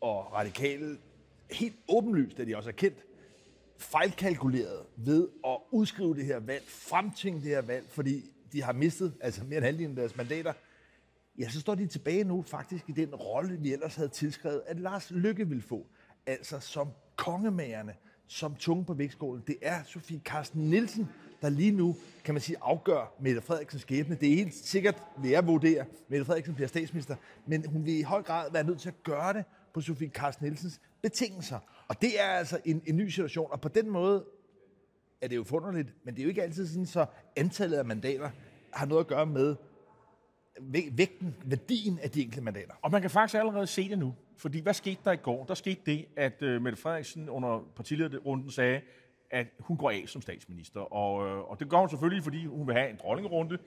og 0.00 0.32
radikale 0.32 0.98
helt 1.50 1.76
åbenlyst, 1.88 2.40
at 2.40 2.46
de 2.46 2.56
også 2.56 2.70
er 2.70 2.74
kendt, 2.74 3.04
fejlkalkuleret 3.78 4.86
ved 4.96 5.28
at 5.46 5.58
udskrive 5.70 6.14
det 6.14 6.24
her 6.24 6.40
valg, 6.40 6.64
fremtvinge 6.66 7.40
det 7.40 7.48
her 7.48 7.62
valg, 7.62 7.86
fordi 7.88 8.24
de 8.52 8.62
har 8.62 8.72
mistet 8.72 9.14
altså 9.20 9.44
mere 9.44 9.56
end 9.56 9.64
halvdelen 9.64 9.90
af 9.90 9.96
deres 9.96 10.16
mandater, 10.16 10.52
ja, 11.38 11.48
så 11.48 11.60
står 11.60 11.74
de 11.74 11.86
tilbage 11.86 12.24
nu 12.24 12.42
faktisk 12.42 12.88
i 12.88 12.92
den 12.92 13.14
rolle, 13.14 13.58
vi 13.60 13.72
ellers 13.72 13.96
havde 13.96 14.08
tilskrevet, 14.08 14.62
at 14.66 14.80
Lars 14.80 15.10
Lykke 15.10 15.48
ville 15.48 15.62
få. 15.62 15.86
Altså 16.26 16.60
som 16.60 16.88
kongemagerne, 17.16 17.94
som 18.26 18.54
tunge 18.54 18.84
på 18.84 18.94
vægtskålen. 18.94 19.44
Det 19.46 19.56
er 19.62 19.82
Sofie 19.82 20.20
Carsten 20.24 20.70
Nielsen, 20.70 21.08
der 21.42 21.48
lige 21.48 21.70
nu, 21.70 21.96
kan 22.24 22.34
man 22.34 22.40
sige, 22.40 22.56
afgør 22.60 23.14
Mette 23.20 23.40
Frederiksens 23.40 23.82
skæbne. 23.82 24.14
Det 24.14 24.32
er 24.32 24.36
helt 24.36 24.54
sikkert, 24.54 25.02
vil 25.22 25.30
jeg 25.30 25.46
vurdere, 25.46 25.84
Mette 26.08 26.24
Frederiksen 26.24 26.54
bliver 26.54 26.68
statsminister, 26.68 27.16
men 27.46 27.66
hun 27.66 27.84
vil 27.86 27.98
i 27.98 28.02
høj 28.02 28.22
grad 28.22 28.52
være 28.52 28.64
nødt 28.64 28.80
til 28.80 28.88
at 28.88 29.02
gøre 29.02 29.32
det 29.32 29.44
på 29.74 29.80
Sofie 29.80 30.08
Carsten 30.08 30.46
Nielsens 30.46 30.80
betingelser. 31.02 31.58
Og 31.88 32.02
det 32.02 32.20
er 32.20 32.26
altså 32.26 32.60
en, 32.64 32.82
en 32.86 32.96
ny 32.96 33.08
situation, 33.08 33.48
og 33.50 33.60
på 33.60 33.68
den 33.68 33.90
måde 33.90 34.24
er 35.20 35.28
det 35.28 35.36
jo 35.36 35.44
forunderligt, 35.44 35.94
men 36.04 36.14
det 36.14 36.20
er 36.20 36.24
jo 36.24 36.28
ikke 36.28 36.42
altid 36.42 36.66
sådan, 36.66 36.86
så 36.86 37.06
antallet 37.36 37.76
af 37.76 37.84
mandater 37.84 38.30
har 38.72 38.86
noget 38.86 39.00
at 39.00 39.06
gøre 39.06 39.26
med 39.26 39.56
vægten, 40.92 41.36
værdien 41.44 41.98
af 41.98 42.10
de 42.10 42.22
enkelte 42.22 42.42
mandater. 42.44 42.74
Og 42.82 42.90
man 42.90 43.00
kan 43.00 43.10
faktisk 43.10 43.38
allerede 43.38 43.66
se 43.66 43.88
det 43.88 43.98
nu. 43.98 44.14
Fordi 44.36 44.60
hvad 44.60 44.74
skete 44.74 45.00
der 45.04 45.12
i 45.12 45.16
går? 45.16 45.44
Der 45.44 45.54
skete 45.54 45.80
det, 45.86 46.06
at 46.16 46.42
uh, 46.42 46.62
Mette 46.62 46.78
Frederiksen 46.78 47.28
under 47.28 47.60
partilederrunden 47.76 48.50
sagde, 48.50 48.80
at 49.30 49.46
hun 49.58 49.76
går 49.76 49.90
af 49.90 50.04
som 50.06 50.22
statsminister. 50.22 50.80
Og, 50.80 51.14
uh, 51.16 51.50
og 51.50 51.60
det 51.60 51.68
gør 51.68 51.78
hun 51.78 51.88
selvfølgelig, 51.88 52.24
fordi 52.24 52.46
hun 52.46 52.66
vil 52.66 52.74
have 52.74 52.90
en 52.90 52.96
dronningerunde. 53.02 53.58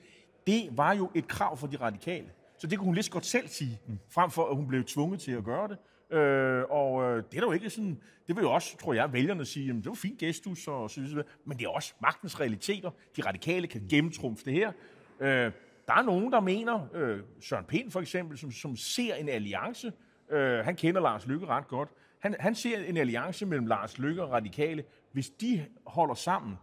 Det 0.46 0.68
var 0.72 0.92
jo 0.94 1.10
et 1.14 1.28
krav 1.28 1.56
for 1.56 1.66
de 1.66 1.76
radikale. 1.76 2.30
Så 2.58 2.66
det 2.66 2.78
kunne 2.78 2.86
hun 2.86 2.94
lidt 2.94 3.10
godt 3.10 3.26
selv 3.26 3.48
sige, 3.48 3.80
mm. 3.86 3.98
frem 4.08 4.30
for 4.30 4.44
at 4.50 4.56
hun 4.56 4.66
blev 4.66 4.84
tvunget 4.84 5.20
til 5.20 5.32
at 5.32 5.44
gøre 5.44 5.68
det. 5.68 5.78
Øh, 6.14 6.64
og 6.70 7.02
øh, 7.02 7.22
det 7.32 7.38
er 7.38 7.42
jo 7.42 7.52
ikke 7.52 7.70
sådan, 7.70 8.00
det 8.28 8.36
vil 8.36 8.42
jo 8.42 8.52
også, 8.52 8.76
tror 8.76 8.94
jeg, 8.94 9.12
vælgerne 9.12 9.44
sige, 9.44 9.66
jamen, 9.66 9.82
det 9.82 9.88
var 9.88 9.94
fint 9.94 10.18
gestus 10.18 10.68
og 10.68 10.90
så 10.90 11.00
videre, 11.00 11.24
men 11.44 11.58
det 11.58 11.64
er 11.64 11.68
også 11.68 11.94
magtens 12.02 12.40
realiteter. 12.40 12.90
De 13.16 13.22
radikale 13.22 13.66
kan 13.66 13.86
gennemtrumfe 13.90 14.44
det 14.44 14.52
her. 14.52 14.72
Øh, 15.20 15.52
der 15.86 15.94
er 15.94 16.02
nogen, 16.02 16.32
der 16.32 16.40
mener, 16.40 16.86
øh, 16.94 17.20
Søren 17.40 17.64
Pind 17.64 17.90
for 17.90 18.00
eksempel, 18.00 18.38
som, 18.38 18.52
som 18.52 18.76
ser 18.76 19.14
en 19.14 19.28
alliance, 19.28 19.92
øh, 20.30 20.58
han 20.58 20.76
kender 20.76 21.00
Lars 21.00 21.26
Lykke 21.26 21.46
ret 21.46 21.68
godt, 21.68 21.88
han, 22.18 22.36
han 22.40 22.54
ser 22.54 22.78
en 22.78 22.96
alliance 22.96 23.46
mellem 23.46 23.66
Lars 23.66 23.98
Lykke 23.98 24.22
og 24.22 24.30
radikale. 24.30 24.84
Hvis 25.12 25.30
de 25.30 25.66
holder 25.86 26.14
sammen, 26.14 26.58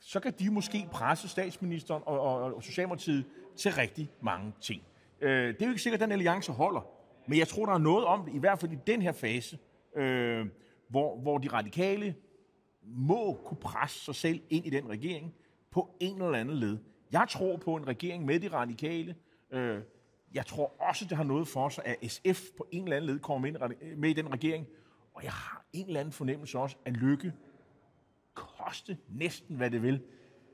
så 0.00 0.20
kan 0.20 0.32
de 0.38 0.50
måske 0.50 0.88
presse 0.92 1.28
statsministeren 1.28 2.02
og, 2.06 2.20
og, 2.20 2.54
og 2.54 2.62
Socialdemokratiet 2.62 3.24
til 3.56 3.72
rigtig 3.72 4.10
mange 4.20 4.52
ting. 4.60 4.82
Øh, 5.20 5.48
det 5.48 5.62
er 5.62 5.66
jo 5.66 5.70
ikke 5.70 5.82
sikkert, 5.82 6.02
at 6.02 6.04
den 6.04 6.12
alliance 6.12 6.52
holder, 6.52 6.99
men 7.30 7.38
jeg 7.38 7.48
tror, 7.48 7.66
der 7.66 7.72
er 7.72 7.78
noget 7.78 8.04
om 8.04 8.24
det, 8.24 8.34
i 8.34 8.38
hvert 8.38 8.58
fald 8.58 8.72
i 8.72 8.78
den 8.86 9.02
her 9.02 9.12
fase, 9.12 9.58
øh, 9.96 10.46
hvor, 10.88 11.18
hvor 11.18 11.38
de 11.38 11.48
radikale 11.48 12.14
må 12.82 13.40
kunne 13.44 13.60
presse 13.60 14.04
sig 14.04 14.14
selv 14.14 14.40
ind 14.48 14.66
i 14.66 14.70
den 14.70 14.88
regering 14.88 15.34
på 15.70 15.96
en 16.00 16.22
eller 16.22 16.38
anden 16.38 16.56
led. 16.56 16.78
Jeg 17.12 17.26
tror 17.30 17.56
på 17.56 17.76
en 17.76 17.86
regering 17.86 18.24
med 18.24 18.40
de 18.40 18.48
radikale. 18.48 19.16
Øh, 19.50 19.78
jeg 20.34 20.46
tror 20.46 20.74
også, 20.88 21.04
det 21.04 21.16
har 21.16 21.24
noget 21.24 21.48
for 21.48 21.68
sig, 21.68 21.84
at 21.86 22.10
SF 22.10 22.42
på 22.56 22.66
en 22.70 22.82
eller 22.82 22.96
anden 22.96 23.10
led 23.10 23.18
kommer 23.18 23.50
med, 23.50 23.70
øh, 23.80 23.98
med 23.98 24.10
i 24.10 24.12
den 24.12 24.32
regering. 24.32 24.66
Og 25.14 25.24
jeg 25.24 25.32
har 25.32 25.64
en 25.72 25.86
eller 25.86 26.00
anden 26.00 26.12
fornemmelse 26.12 26.58
også, 26.58 26.76
at 26.84 26.92
Lykke 26.92 27.32
koste 28.34 28.98
næsten, 29.08 29.56
hvad 29.56 29.70
det 29.70 29.82
vil, 29.82 30.02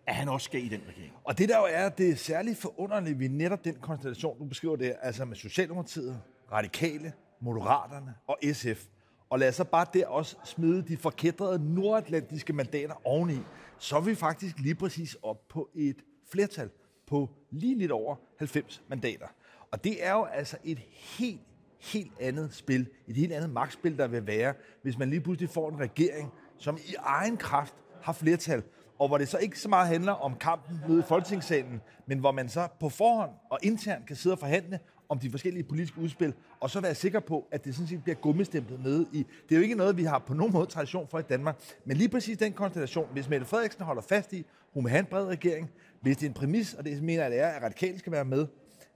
at 0.06 0.14
han 0.14 0.28
også 0.28 0.44
skal 0.44 0.64
i 0.64 0.68
den 0.68 0.80
regering. 0.88 1.12
Og 1.24 1.38
det 1.38 1.48
der 1.48 1.58
jo 1.58 1.66
er, 1.70 1.88
det 1.88 2.10
er 2.10 2.16
særligt 2.16 2.58
forunderligt 2.58 3.18
ved 3.18 3.28
netop 3.28 3.64
den 3.64 3.74
konstellation, 3.74 4.38
du 4.38 4.44
beskriver 4.44 4.76
der, 4.76 4.96
altså 5.02 5.24
med 5.24 5.36
Socialdemokratiet, 5.36 6.22
Radikale, 6.52 7.12
Moderaterne 7.40 8.14
og 8.26 8.38
SF. 8.52 8.86
Og 9.30 9.38
lad 9.38 9.48
os 9.48 9.54
så 9.54 9.64
bare 9.64 9.86
der 9.94 10.06
også 10.06 10.36
smide 10.44 10.82
de 10.82 10.96
forkædrede 10.96 11.74
nordatlantiske 11.74 12.52
mandater 12.52 13.06
oveni, 13.06 13.38
så 13.78 13.96
er 13.96 14.00
vi 14.00 14.14
faktisk 14.14 14.58
lige 14.58 14.74
præcis 14.74 15.16
op 15.22 15.48
på 15.48 15.68
et 15.74 15.96
flertal 16.32 16.70
på 17.06 17.30
lige 17.50 17.78
lidt 17.78 17.92
over 17.92 18.16
90 18.38 18.82
mandater. 18.88 19.26
Og 19.70 19.84
det 19.84 20.06
er 20.06 20.12
jo 20.12 20.24
altså 20.24 20.56
et 20.64 20.78
helt, 21.18 21.40
helt 21.78 22.12
andet 22.20 22.54
spil, 22.54 22.88
et 23.08 23.16
helt 23.16 23.32
andet 23.32 23.50
magtspil, 23.50 23.98
der 23.98 24.06
vil 24.06 24.26
være, 24.26 24.54
hvis 24.82 24.98
man 24.98 25.10
lige 25.10 25.20
pludselig 25.20 25.50
får 25.50 25.70
en 25.70 25.78
regering, 25.80 26.32
som 26.58 26.76
i 26.76 26.94
egen 26.98 27.36
kraft 27.36 27.74
har 28.02 28.12
flertal, 28.12 28.62
og 28.98 29.08
hvor 29.08 29.18
det 29.18 29.28
så 29.28 29.38
ikke 29.38 29.60
så 29.60 29.68
meget 29.68 29.88
handler 29.88 30.12
om 30.12 30.36
kampen 30.36 30.80
nede 30.88 31.00
i 31.00 31.02
Folketingssalen, 31.08 31.80
men 32.06 32.18
hvor 32.18 32.32
man 32.32 32.48
så 32.48 32.68
på 32.80 32.88
forhånd 32.88 33.30
og 33.50 33.58
internt 33.62 34.06
kan 34.06 34.16
sidde 34.16 34.34
og 34.34 34.38
forhandle 34.38 34.78
om 35.08 35.18
de 35.18 35.30
forskellige 35.30 35.62
politiske 35.64 36.00
udspil, 36.00 36.34
og 36.60 36.70
så 36.70 36.80
være 36.80 36.94
sikker 36.94 37.20
på, 37.20 37.48
at 37.50 37.64
det 37.64 37.74
sådan 37.74 37.88
set 37.88 38.02
bliver 38.02 38.16
gummistemplet 38.16 38.84
med 38.84 39.06
i. 39.12 39.26
Det 39.48 39.54
er 39.54 39.56
jo 39.56 39.62
ikke 39.62 39.74
noget, 39.74 39.96
vi 39.96 40.04
har 40.04 40.18
på 40.18 40.34
nogen 40.34 40.52
måde 40.52 40.66
tradition 40.66 41.08
for 41.08 41.18
i 41.18 41.22
Danmark, 41.22 41.60
men 41.84 41.96
lige 41.96 42.08
præcis 42.08 42.38
den 42.38 42.52
konstellation, 42.52 43.08
hvis 43.12 43.28
Mette 43.28 43.46
Frederiksen 43.46 43.84
holder 43.84 44.02
fast 44.02 44.32
i, 44.32 44.46
hun 44.74 44.84
vil 44.84 44.90
have 44.90 45.00
en 45.00 45.06
bred 45.06 45.26
regering, 45.26 45.70
hvis 46.00 46.16
det 46.16 46.26
er 46.26 46.30
en 46.30 46.34
præmis, 46.34 46.74
og 46.74 46.84
det 46.84 47.02
mener 47.02 47.22
jeg, 47.22 47.30
det 47.30 47.40
er, 47.40 47.48
at 47.48 47.62
radikale 47.62 47.98
skal 47.98 48.12
være 48.12 48.24
med, 48.24 48.46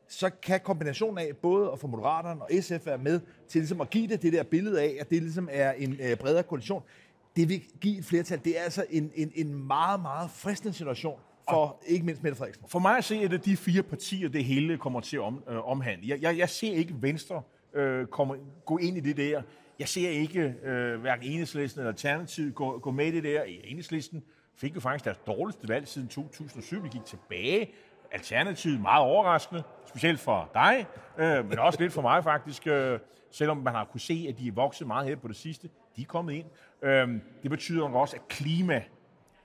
så 0.09 0.31
kan 0.43 0.61
kombinationen 0.61 1.19
af 1.19 1.37
både 1.43 1.73
at 1.73 1.79
få 1.79 1.87
Moderaterne 1.87 2.43
og 2.43 2.51
SF 2.61 2.87
være 2.87 2.99
med 2.99 3.21
til 3.49 3.61
ligesom 3.61 3.81
at 3.81 3.91
give 3.91 4.09
det 4.09 4.23
det 4.23 4.33
der 4.33 4.43
billede 4.43 4.83
af, 4.83 4.97
at 5.01 5.11
det 5.11 5.23
ligesom 5.23 5.49
er 5.53 5.73
en 5.73 5.97
øh, 6.01 6.17
bredere 6.17 6.43
koalition, 6.43 6.83
det 7.37 7.49
vil 7.49 7.63
give 7.81 7.99
et 7.99 8.05
flertal. 8.05 8.41
Det 8.45 8.59
er 8.59 8.63
altså 8.63 8.85
en, 8.91 9.13
en, 9.15 9.33
en 9.35 9.67
meget, 9.67 10.03
meget 10.03 10.31
fristende 10.31 10.73
situation 10.73 11.21
for 11.49 11.57
og 11.57 11.83
ikke 11.87 12.07
mindst 12.07 12.23
Mette 12.23 12.39
Frederiksen. 12.39 12.65
For 12.69 12.79
mig 12.79 12.99
at 12.99 13.05
se, 13.05 13.15
at 13.15 13.31
det 13.31 13.45
de 13.45 13.57
fire 13.57 13.83
partier, 13.83 14.29
det 14.29 14.45
hele 14.45 14.79
kommer 14.79 15.01
til 15.01 15.17
at 15.17 15.23
om, 15.23 15.45
øh, 15.51 15.69
omhandle. 15.69 16.09
Jeg, 16.09 16.23
jeg, 16.23 16.39
jeg 16.39 16.49
ser 16.49 16.75
ikke 16.75 16.95
Venstre 17.01 17.43
øh, 17.75 18.07
komme, 18.07 18.37
gå 18.65 18.79
ind 18.79 18.97
i 18.97 19.01
det 19.01 19.17
der. 19.17 19.43
Jeg 19.79 19.89
ser 19.89 20.11
ikke 20.11 20.55
øh, 20.65 21.01
hverken 21.01 21.25
Enhedslisten 21.27 21.81
eller 21.81 21.93
Alternativet 21.93 22.55
gå, 22.55 22.79
gå 22.79 22.91
med 22.91 23.07
i 23.07 23.11
det 23.11 23.25
der. 23.25 23.43
Enhedslisten 23.43 24.23
fik 24.57 24.75
jo 24.75 24.81
faktisk 24.81 25.05
deres 25.05 25.19
dårligste 25.27 25.69
valg 25.69 25.89
siden 25.89 26.09
2007. 26.09 26.83
Vi 26.83 26.89
gik 26.89 27.05
tilbage. 27.05 27.71
Alternativet 28.13 28.81
meget 28.81 29.03
overraskende, 29.03 29.63
specielt 29.87 30.21
for 30.21 30.51
dig, 30.55 30.87
øh, 31.19 31.49
men 31.49 31.59
også 31.59 31.81
lidt 31.81 31.93
for 31.93 32.03
mig 32.03 32.25
faktisk, 32.25 32.67
øh, 32.67 32.99
selvom 33.31 33.57
man 33.57 33.75
har 33.75 33.85
kunne 33.85 34.01
se, 34.01 34.27
at 34.29 34.39
de 34.39 34.49
er 34.49 34.53
vokset 34.53 34.87
meget 34.87 35.09
her 35.09 35.17
på 35.17 35.29
det 35.29 35.37
sidste. 35.37 35.69
De 35.97 36.03
er 36.03 36.07
kommet 36.07 36.35
ind. 36.35 36.47
Øh, 36.83 37.09
det 37.43 37.51
betyder 37.51 37.85
også, 37.85 38.17
at 38.17 38.29
klima, 38.29 38.83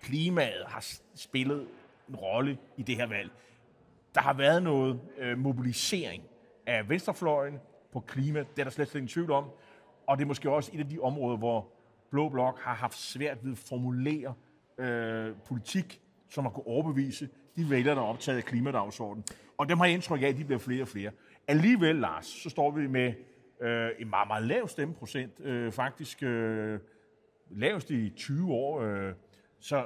klimaet 0.01 0.63
har 0.67 0.85
spillet 1.15 1.67
en 2.09 2.15
rolle 2.15 2.57
i 2.77 2.83
det 2.83 2.95
her 2.95 3.07
valg. 3.07 3.31
Der 4.15 4.21
har 4.21 4.33
været 4.33 4.63
noget 4.63 4.99
øh, 5.17 5.37
mobilisering 5.37 6.23
af 6.65 6.89
venstrefløjen 6.89 7.59
på 7.93 7.99
klima, 7.99 8.39
det 8.39 8.59
er 8.59 8.63
der 8.63 8.71
slet, 8.71 8.87
slet 8.87 8.99
ingen 8.99 9.09
tvivl 9.09 9.31
om. 9.31 9.45
Og 10.07 10.17
det 10.17 10.23
er 10.23 10.27
måske 10.27 10.51
også 10.51 10.71
et 10.73 10.79
af 10.79 10.89
de 10.89 10.99
områder, 10.99 11.37
hvor 11.37 11.67
Blå 12.11 12.29
Blok 12.29 12.59
har 12.59 12.73
haft 12.73 12.97
svært 12.97 13.37
ved 13.43 13.51
at 13.51 13.57
formulere 13.57 14.33
øh, 14.77 15.35
politik, 15.47 16.01
som 16.29 16.43
har 16.43 16.51
kunne 16.51 16.67
overbevise 16.67 17.29
de 17.55 17.69
vælgere, 17.69 17.95
der 17.95 18.01
er 18.01 18.05
optaget 18.05 18.37
af 18.37 18.43
klimadagsordenen. 18.43 19.25
Og 19.57 19.69
dem 19.69 19.77
har 19.77 19.85
jeg 19.85 19.93
indtryk 19.93 20.21
af, 20.21 20.27
at 20.27 20.37
de 20.37 20.45
bliver 20.45 20.59
flere 20.59 20.81
og 20.81 20.87
flere. 20.87 21.11
Alligevel, 21.47 21.95
Lars, 21.95 22.25
så 22.25 22.49
står 22.49 22.71
vi 22.71 22.87
med 22.87 23.13
øh, 23.61 23.89
en 23.99 24.09
meget, 24.09 24.27
meget 24.27 24.43
lav 24.43 24.67
stemmeprocent. 24.67 25.39
Øh, 25.39 25.71
faktisk 25.71 26.23
øh, 26.23 26.79
lavest 27.49 27.89
i 27.91 28.09
20 28.09 28.53
år. 28.53 28.81
Øh, 28.81 29.13
så, 29.59 29.77
øh, 29.77 29.83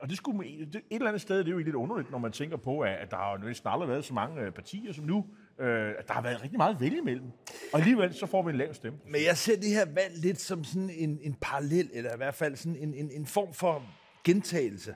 og 0.00 0.08
det 0.08 0.16
skulle, 0.16 0.48
et 0.48 0.82
eller 0.90 1.08
andet 1.08 1.22
sted, 1.22 1.38
det 1.38 1.46
er 1.46 1.52
jo 1.52 1.58
lidt 1.58 1.74
underligt, 1.74 2.10
når 2.10 2.18
man 2.18 2.32
tænker 2.32 2.56
på, 2.56 2.80
at, 2.80 3.10
der 3.10 3.16
har 3.16 3.38
næsten 3.46 3.68
aldrig 3.68 3.88
været 3.88 4.04
så 4.04 4.14
mange 4.14 4.40
øh, 4.40 4.52
partier 4.52 4.92
som 4.92 5.04
nu. 5.04 5.26
Øh, 5.58 5.94
at 5.98 6.08
der 6.08 6.14
har 6.14 6.22
været 6.22 6.42
rigtig 6.42 6.58
meget 6.58 6.74
at 6.74 6.80
vælge 6.80 6.98
imellem. 6.98 7.26
Og 7.72 7.78
alligevel 7.78 8.14
så 8.14 8.26
får 8.26 8.42
vi 8.42 8.50
en 8.50 8.56
lav 8.56 8.74
stemme. 8.74 8.98
Men 9.06 9.24
jeg 9.24 9.36
ser 9.36 9.56
det 9.56 9.70
her 9.70 9.86
valg 9.94 10.14
lidt 10.16 10.40
som 10.40 10.64
sådan 10.64 10.90
en, 10.90 11.18
en 11.22 11.36
parallel, 11.40 11.90
eller 11.92 12.14
i 12.14 12.16
hvert 12.16 12.34
fald 12.34 12.56
sådan 12.56 12.76
en, 12.76 12.94
en, 12.94 13.10
en 13.10 13.26
form 13.26 13.54
for 13.54 13.82
gentagelse 14.24 14.94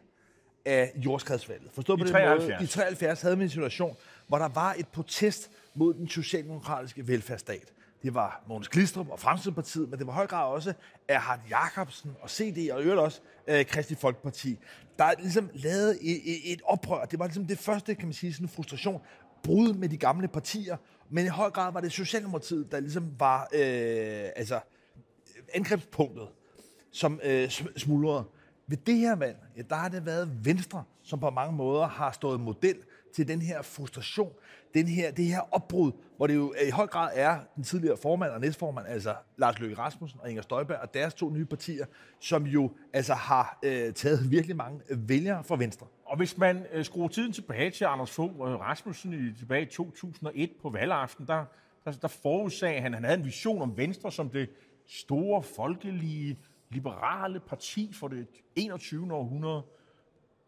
af 0.65 0.93
jordskredsvalget. 0.97 1.71
Forstået 1.73 1.99
på 1.99 2.05
den 2.05 2.13
73. 2.13 2.43
måde? 2.43 2.65
I 2.65 2.67
73 2.67 3.23
havde 3.23 3.39
vi 3.39 3.45
en 3.45 3.51
situation, 3.51 3.97
hvor 4.29 4.39
der 4.39 4.49
var 4.49 4.75
et 4.79 4.89
protest 4.89 5.51
mod 5.75 5.95
den 5.95 6.09
socialdemokratiske 6.09 7.09
velfærdsstat. 7.09 7.73
Det 8.03 8.15
var 8.15 8.45
Mogens 8.49 8.69
Glistrup 8.69 9.09
og 9.11 9.21
Fremskridspartiet, 9.21 9.89
men 9.89 9.99
det 9.99 10.07
var 10.07 10.13
høj 10.13 10.27
grad 10.27 10.53
også 10.53 10.73
Erhard 11.09 11.41
Jacobsen 11.51 12.11
og 12.21 12.31
CD 12.31 12.71
og 12.73 12.83
øvrigt 12.83 13.01
også 13.01 13.21
øh, 13.47 13.67
Kristi 13.67 13.95
Folkeparti, 13.95 14.59
der 14.99 15.13
ligesom 15.19 15.51
lavede 15.55 16.03
et, 16.03 16.53
et 16.53 16.63
oprør. 16.65 17.05
Det 17.05 17.19
var 17.19 17.27
ligesom 17.27 17.47
det 17.47 17.59
første, 17.59 17.95
kan 17.95 18.07
man 18.07 18.13
sige, 18.13 18.33
sådan 18.33 18.45
en 18.45 18.49
frustration, 18.49 19.01
brud 19.43 19.75
med 19.75 19.89
de 19.89 19.97
gamle 19.97 20.29
partier, 20.29 20.77
men 21.11 21.25
i 21.25 21.29
høj 21.29 21.51
grad 21.51 21.73
var 21.73 21.81
det 21.81 21.93
Socialdemokratiet, 21.93 22.73
der 22.73 22.81
ligesom 22.81 23.13
var 23.19 23.43
øh, 23.43 24.29
altså, 24.37 24.61
angrebspunktet, 25.55 26.29
som 26.93 27.21
øh, 27.25 27.51
smuldrede. 27.77 28.25
Ved 28.67 28.77
det 28.77 28.97
her 28.97 29.17
valg, 29.17 29.37
ja, 29.57 29.63
der 29.71 29.77
har 29.77 29.89
det 29.89 30.07
været 30.07 30.45
Venstre, 30.45 30.85
som 31.03 31.21
på 31.21 31.31
mange 31.31 31.57
måder 31.57 31.87
har 31.87 32.13
stået 32.13 32.41
model 32.41 32.77
til 33.15 33.29
den 33.29 33.43
her 33.43 33.63
frustration, 33.63 34.33
den 34.77 34.89
her, 34.89 35.11
det 35.11 35.25
her 35.25 35.41
opbrud, 35.55 35.93
hvor 36.17 36.27
det 36.27 36.35
jo 36.35 36.55
øh, 36.63 36.69
i 36.69 36.71
høj 36.71 36.87
grad 36.87 37.11
er 37.15 37.39
den 37.57 37.65
tidligere 37.65 37.97
formand 37.97 38.33
og 38.33 38.41
næstformand, 38.41 38.87
altså 38.87 39.15
Lars 39.37 39.59
Løkke 39.59 39.79
Rasmussen 39.79 40.21
og 40.23 40.31
Inger 40.31 40.43
Støjberg 40.43 40.79
og 40.79 40.95
deres 40.95 41.15
to 41.15 41.31
nye 41.31 41.45
partier, 41.45 41.87
som 42.21 42.47
jo 42.47 42.71
altså 42.93 43.15
har 43.15 43.59
øh, 43.63 43.93
taget 43.93 44.31
virkelig 44.31 44.57
mange 44.57 44.81
øh, 44.89 45.09
vælgere 45.09 45.45
fra 45.45 45.57
Venstre. 45.57 45.87
Og 46.05 46.17
hvis 46.17 46.39
man 46.39 46.67
øh, 46.73 46.85
skruer 46.85 47.09
tiden 47.09 47.33
tilbage 47.33 47.71
til 47.71 47.85
Anders 47.85 48.11
Fogh 48.11 48.41
og 48.41 48.61
Rasmussen 48.61 49.13
i, 49.13 49.39
tilbage 49.39 49.63
i 49.63 49.67
2001 49.67 50.51
på 50.63 50.71
valgaften, 50.71 51.27
der, 51.27 51.45
der, 51.85 51.93
der 51.93 52.09
forudsagde 52.09 52.81
han, 52.81 52.95
han 52.95 53.05
havde 53.05 53.19
en 53.19 53.25
vision 53.25 53.63
om 53.63 53.77
Venstre 53.77 54.13
som 54.13 54.31
det 54.31 54.51
store, 54.87 55.43
folkelige, 55.43 56.39
liberale 56.71 57.41
parti 57.41 57.93
for 57.93 58.09
det 58.09 58.27
21. 58.57 59.13
århundrede. 59.15 59.63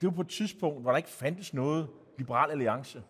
Det 0.01 0.07
var 0.07 0.11
på 0.11 0.21
et 0.21 0.29
tidspunkt, 0.29 0.83
hvor 0.83 0.91
der 0.91 0.97
ikke 0.97 1.09
fandtes 1.09 1.55
noget 1.55 1.89
liberal 2.19 2.51
alliance. 2.51 3.03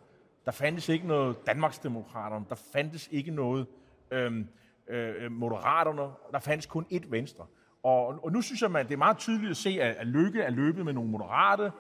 Der 0.45 0.51
fandtes 0.51 0.89
ikke 0.89 1.07
noget 1.07 1.47
Danmarksdemokraterne. 1.47 2.45
Der 2.49 2.55
fandtes 2.73 3.09
ikke 3.13 3.31
noget 3.31 3.67
øhm, 4.11 4.49
øh, 4.89 5.33
Moderaterne. 5.33 6.13
Der 6.33 6.39
fandtes 6.39 6.67
kun 6.67 6.87
ét 6.93 7.11
Venstre. 7.11 7.47
Og, 7.83 8.25
og 8.25 8.33
nu 8.33 8.43
synes 8.43 8.63
jeg, 8.63 8.77
at 8.77 8.89
det 8.89 8.95
er 8.95 8.99
meget 8.99 9.19
tydeligt 9.19 9.51
at 9.51 9.57
se, 9.57 9.71
at, 9.83 9.97
at 9.97 10.07
Lykke 10.07 10.43
er 10.43 10.51
løbet 10.51 10.85
med 10.85 10.93
nogle 10.93 11.11
moderate 11.11 11.73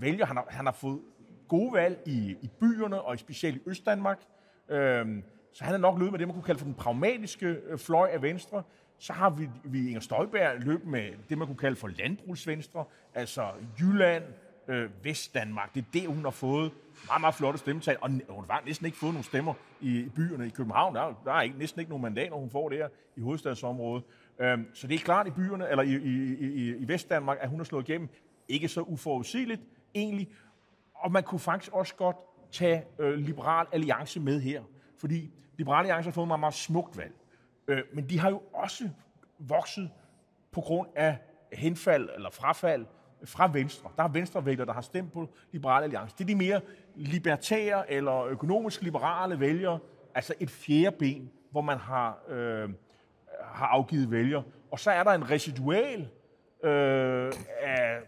vælger. 0.00 0.26
Han 0.26 0.36
har, 0.36 0.46
han 0.48 0.66
har 0.66 0.72
fået 0.72 1.00
gode 1.48 1.72
valg 1.72 2.02
i, 2.06 2.36
i 2.42 2.50
byerne, 2.60 3.02
og 3.02 3.14
i 3.14 3.18
specielt 3.18 3.56
i 3.56 3.60
Østdanmark. 3.66 4.20
Øhm, 4.68 5.22
så 5.52 5.64
han 5.64 5.74
er 5.74 5.78
nok 5.78 5.98
løbet 5.98 6.12
med 6.12 6.18
det, 6.18 6.28
man 6.28 6.34
kunne 6.34 6.44
kalde 6.44 6.58
for 6.58 6.64
den 6.64 6.74
pragmatiske 6.74 7.46
øh, 7.46 7.78
fløj 7.78 8.08
af 8.12 8.22
Venstre. 8.22 8.62
Så 8.98 9.12
har 9.12 9.30
vi, 9.30 9.48
vi 9.64 9.86
Inger 9.88 10.00
Støjberg 10.00 10.58
løbet 10.58 10.86
med 10.86 11.10
det, 11.28 11.38
man 11.38 11.46
kunne 11.46 11.56
kalde 11.56 11.76
for 11.76 11.88
landbrugsvenstre, 11.88 12.84
altså 13.14 13.50
Jylland, 13.80 14.24
øh, 14.68 14.90
Vestdanmark. 15.02 15.74
Det 15.74 15.80
er 15.80 15.86
det, 15.92 16.06
hun 16.06 16.24
har 16.24 16.30
fået 16.30 16.72
meget, 17.06 17.20
meget 17.20 17.34
flotte 17.34 17.58
stemmetal, 17.58 17.96
og 18.00 18.10
hun 18.28 18.44
har 18.50 18.62
næsten 18.66 18.86
ikke 18.86 18.98
fået 18.98 19.12
nogen 19.12 19.24
stemmer 19.24 19.54
i, 19.80 20.08
byerne 20.14 20.46
i 20.46 20.50
København. 20.50 20.94
Der, 20.94 21.00
er, 21.00 21.14
der 21.24 21.32
er 21.32 21.42
ikke, 21.42 21.58
næsten 21.58 21.80
ikke 21.80 21.90
nogen 21.90 22.02
mandater, 22.02 22.34
hun 22.34 22.50
får 22.50 22.68
der 22.68 22.88
i 23.16 23.20
hovedstadsområdet. 23.20 24.04
Øhm, 24.38 24.74
så 24.74 24.86
det 24.86 24.94
er 24.94 24.98
klart 24.98 25.26
i 25.26 25.30
byerne, 25.30 25.68
eller 25.70 25.82
i, 25.82 25.96
i, 25.96 26.34
i, 26.34 26.76
i 26.76 26.88
Vestdanmark, 26.88 27.38
at 27.40 27.48
hun 27.48 27.58
har 27.58 27.64
slået 27.64 27.88
igennem. 27.88 28.08
Ikke 28.48 28.68
så 28.68 28.80
uforudsigeligt, 28.80 29.60
egentlig. 29.94 30.28
Og 30.94 31.12
man 31.12 31.22
kunne 31.22 31.38
faktisk 31.38 31.72
også 31.72 31.94
godt 31.94 32.16
tage 32.52 32.84
øh, 32.98 33.14
Liberal 33.14 33.66
Alliance 33.72 34.20
med 34.20 34.40
her, 34.40 34.62
fordi 34.98 35.30
Liberal 35.56 35.78
Alliance 35.78 36.06
har 36.06 36.12
fået 36.12 36.28
meget, 36.28 36.40
meget 36.40 36.54
smukt 36.54 36.98
valg. 36.98 37.12
Øh, 37.68 37.82
men 37.92 38.08
de 38.08 38.18
har 38.18 38.30
jo 38.30 38.42
også 38.52 38.88
vokset 39.38 39.90
på 40.52 40.60
grund 40.60 40.88
af 40.96 41.18
henfald 41.52 42.08
eller 42.14 42.30
frafald 42.30 42.86
fra 43.24 43.50
Venstre. 43.52 43.90
Der 43.96 44.02
er 44.02 44.08
venstrevælgere, 44.08 44.66
der 44.66 44.72
har 44.72 44.80
stemt 44.80 45.12
på 45.12 45.28
Liberale 45.52 45.84
Alliance. 45.84 46.14
Det 46.18 46.24
er 46.24 46.28
de 46.28 46.34
mere 46.34 46.60
libertære 46.96 47.90
eller 47.92 48.24
økonomisk 48.24 48.82
liberale 48.82 49.40
vælgere, 49.40 49.78
altså 50.14 50.34
et 50.40 50.50
fjerde 50.50 50.96
ben, 50.98 51.30
hvor 51.50 51.60
man 51.60 51.78
har, 51.78 52.18
øh, 52.28 52.68
har 53.42 53.66
afgivet 53.66 54.10
vælger. 54.10 54.42
Og 54.70 54.80
så 54.80 54.90
er 54.90 55.02
der 55.02 55.10
en 55.10 55.30
residual 55.30 56.08
øh, 56.64 57.32
af 57.60 57.98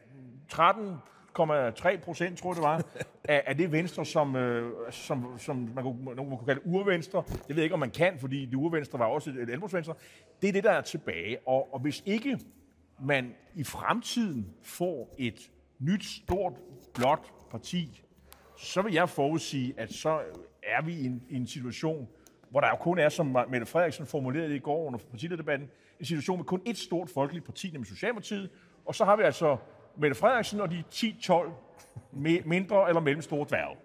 13,3 0.53 2.05
procent, 2.05 2.39
tror 2.39 2.51
jeg 2.51 2.57
det 2.57 2.63
var, 2.63 2.83
af, 3.25 3.43
af 3.47 3.57
det 3.57 3.73
venstre, 3.73 4.07
som, 4.07 4.37
øh, 4.37 4.73
som, 4.91 5.39
som 5.39 5.57
man, 5.75 5.85
kunne, 5.85 6.05
man 6.05 6.17
kunne 6.17 6.47
kalde 6.47 6.67
urvenstre. 6.67 7.23
Det 7.29 7.49
ved 7.49 7.57
jeg 7.57 7.65
ikke, 7.65 7.75
om 7.75 7.81
man 7.81 7.91
kan, 7.91 8.19
fordi 8.19 8.47
det 8.47 8.55
urvenstre 8.55 8.99
var 8.99 9.07
også 9.07 9.31
et, 9.31 9.37
et 9.37 9.61
Det 10.43 10.49
er 10.49 10.53
det, 10.53 10.65
der 10.65 10.71
er 10.71 10.81
tilbage. 10.81 11.39
Og, 11.47 11.75
og 11.75 11.81
hvis 11.81 12.03
ikke 12.07 12.39
man 13.03 13.35
i 13.55 13.65
fremtiden 13.65 14.47
får 14.63 15.15
et 15.19 15.51
nyt, 15.79 16.05
stort, 16.05 16.53
blåt 16.95 17.33
parti, 17.51 18.03
så 18.59 18.83
vil 18.83 18.93
jeg 18.95 19.09
forudsige, 19.09 19.75
at 19.77 19.93
så 19.93 20.21
er 20.63 20.83
vi 20.83 20.95
i 20.95 21.07
en, 21.07 21.23
i 21.29 21.37
en 21.37 21.47
situation, 21.47 22.09
hvor 22.51 22.61
der 22.61 22.69
jo 22.69 22.77
kun 22.77 22.99
er, 22.99 23.09
som 23.09 23.27
Mette 23.27 23.67
Frederiksen 23.67 24.07
formulerede 24.07 24.49
det 24.49 24.55
i 24.57 24.59
går 24.59 24.87
under 24.87 24.99
partilederdebatten, 25.11 25.69
en 26.01 26.07
situation 26.07 26.39
med 26.39 26.45
kun 26.45 26.63
et 26.67 26.79
stort 26.79 27.11
folkeligt 27.11 27.45
parti, 27.45 27.71
nemlig 27.71 27.89
Socialdemokratiet, 27.89 28.51
og 28.85 28.95
så 28.95 29.05
har 29.05 29.17
vi 29.17 29.23
altså 29.23 29.57
Mette 29.97 30.17
Frederiksen 30.17 30.61
og 30.61 30.71
de 30.71 30.85
10-12 30.95 31.51
mindre 32.45 32.89
eller 32.89 33.01
mellemstore 33.01 33.47
dværge. 33.49 33.77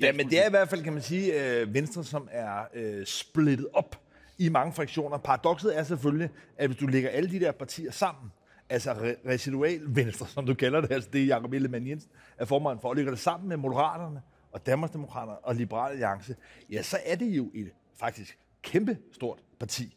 Ja, 0.00 0.12
men 0.12 0.30
det 0.30 0.42
er 0.42 0.46
i 0.46 0.50
hvert 0.50 0.68
fald, 0.68 0.82
kan 0.82 0.92
man 0.92 1.02
sige, 1.02 1.60
øh, 1.60 1.74
Venstre, 1.74 2.04
som 2.04 2.28
er 2.30 2.64
øh, 2.74 3.06
splittet 3.06 3.68
op 3.72 4.00
i 4.38 4.48
mange 4.48 4.72
fraktioner. 4.72 5.18
Paradoxet 5.18 5.78
er 5.78 5.82
selvfølgelig, 5.82 6.30
at 6.58 6.68
hvis 6.68 6.78
du 6.78 6.86
lægger 6.86 7.10
alle 7.10 7.30
de 7.30 7.40
der 7.40 7.52
partier 7.52 7.90
sammen, 7.90 8.32
altså 8.68 8.92
re- 8.92 9.28
residual 9.28 9.80
venstre, 9.86 10.26
som 10.26 10.46
du 10.46 10.54
kalder 10.54 10.80
det, 10.80 10.92
altså 10.92 11.10
det 11.12 11.28
Jacob 11.28 11.52
Ellemann 11.52 11.86
Jensen 11.86 12.10
er 12.38 12.44
formand 12.44 12.80
for, 12.80 12.88
og 12.88 12.94
ligger 12.94 13.12
det 13.12 13.20
sammen 13.20 13.48
med 13.48 13.56
Moderaterne 13.56 14.22
og 14.52 14.66
Danmarksdemokraterne 14.66 15.38
og 15.38 15.54
Liberale 15.54 15.90
Alliance, 15.90 16.36
ja, 16.70 16.82
så 16.82 16.98
er 17.04 17.16
det 17.16 17.26
jo 17.26 17.50
et 17.54 17.70
faktisk 18.00 18.38
kæmpe 18.62 18.98
stort 19.12 19.38
parti. 19.58 19.96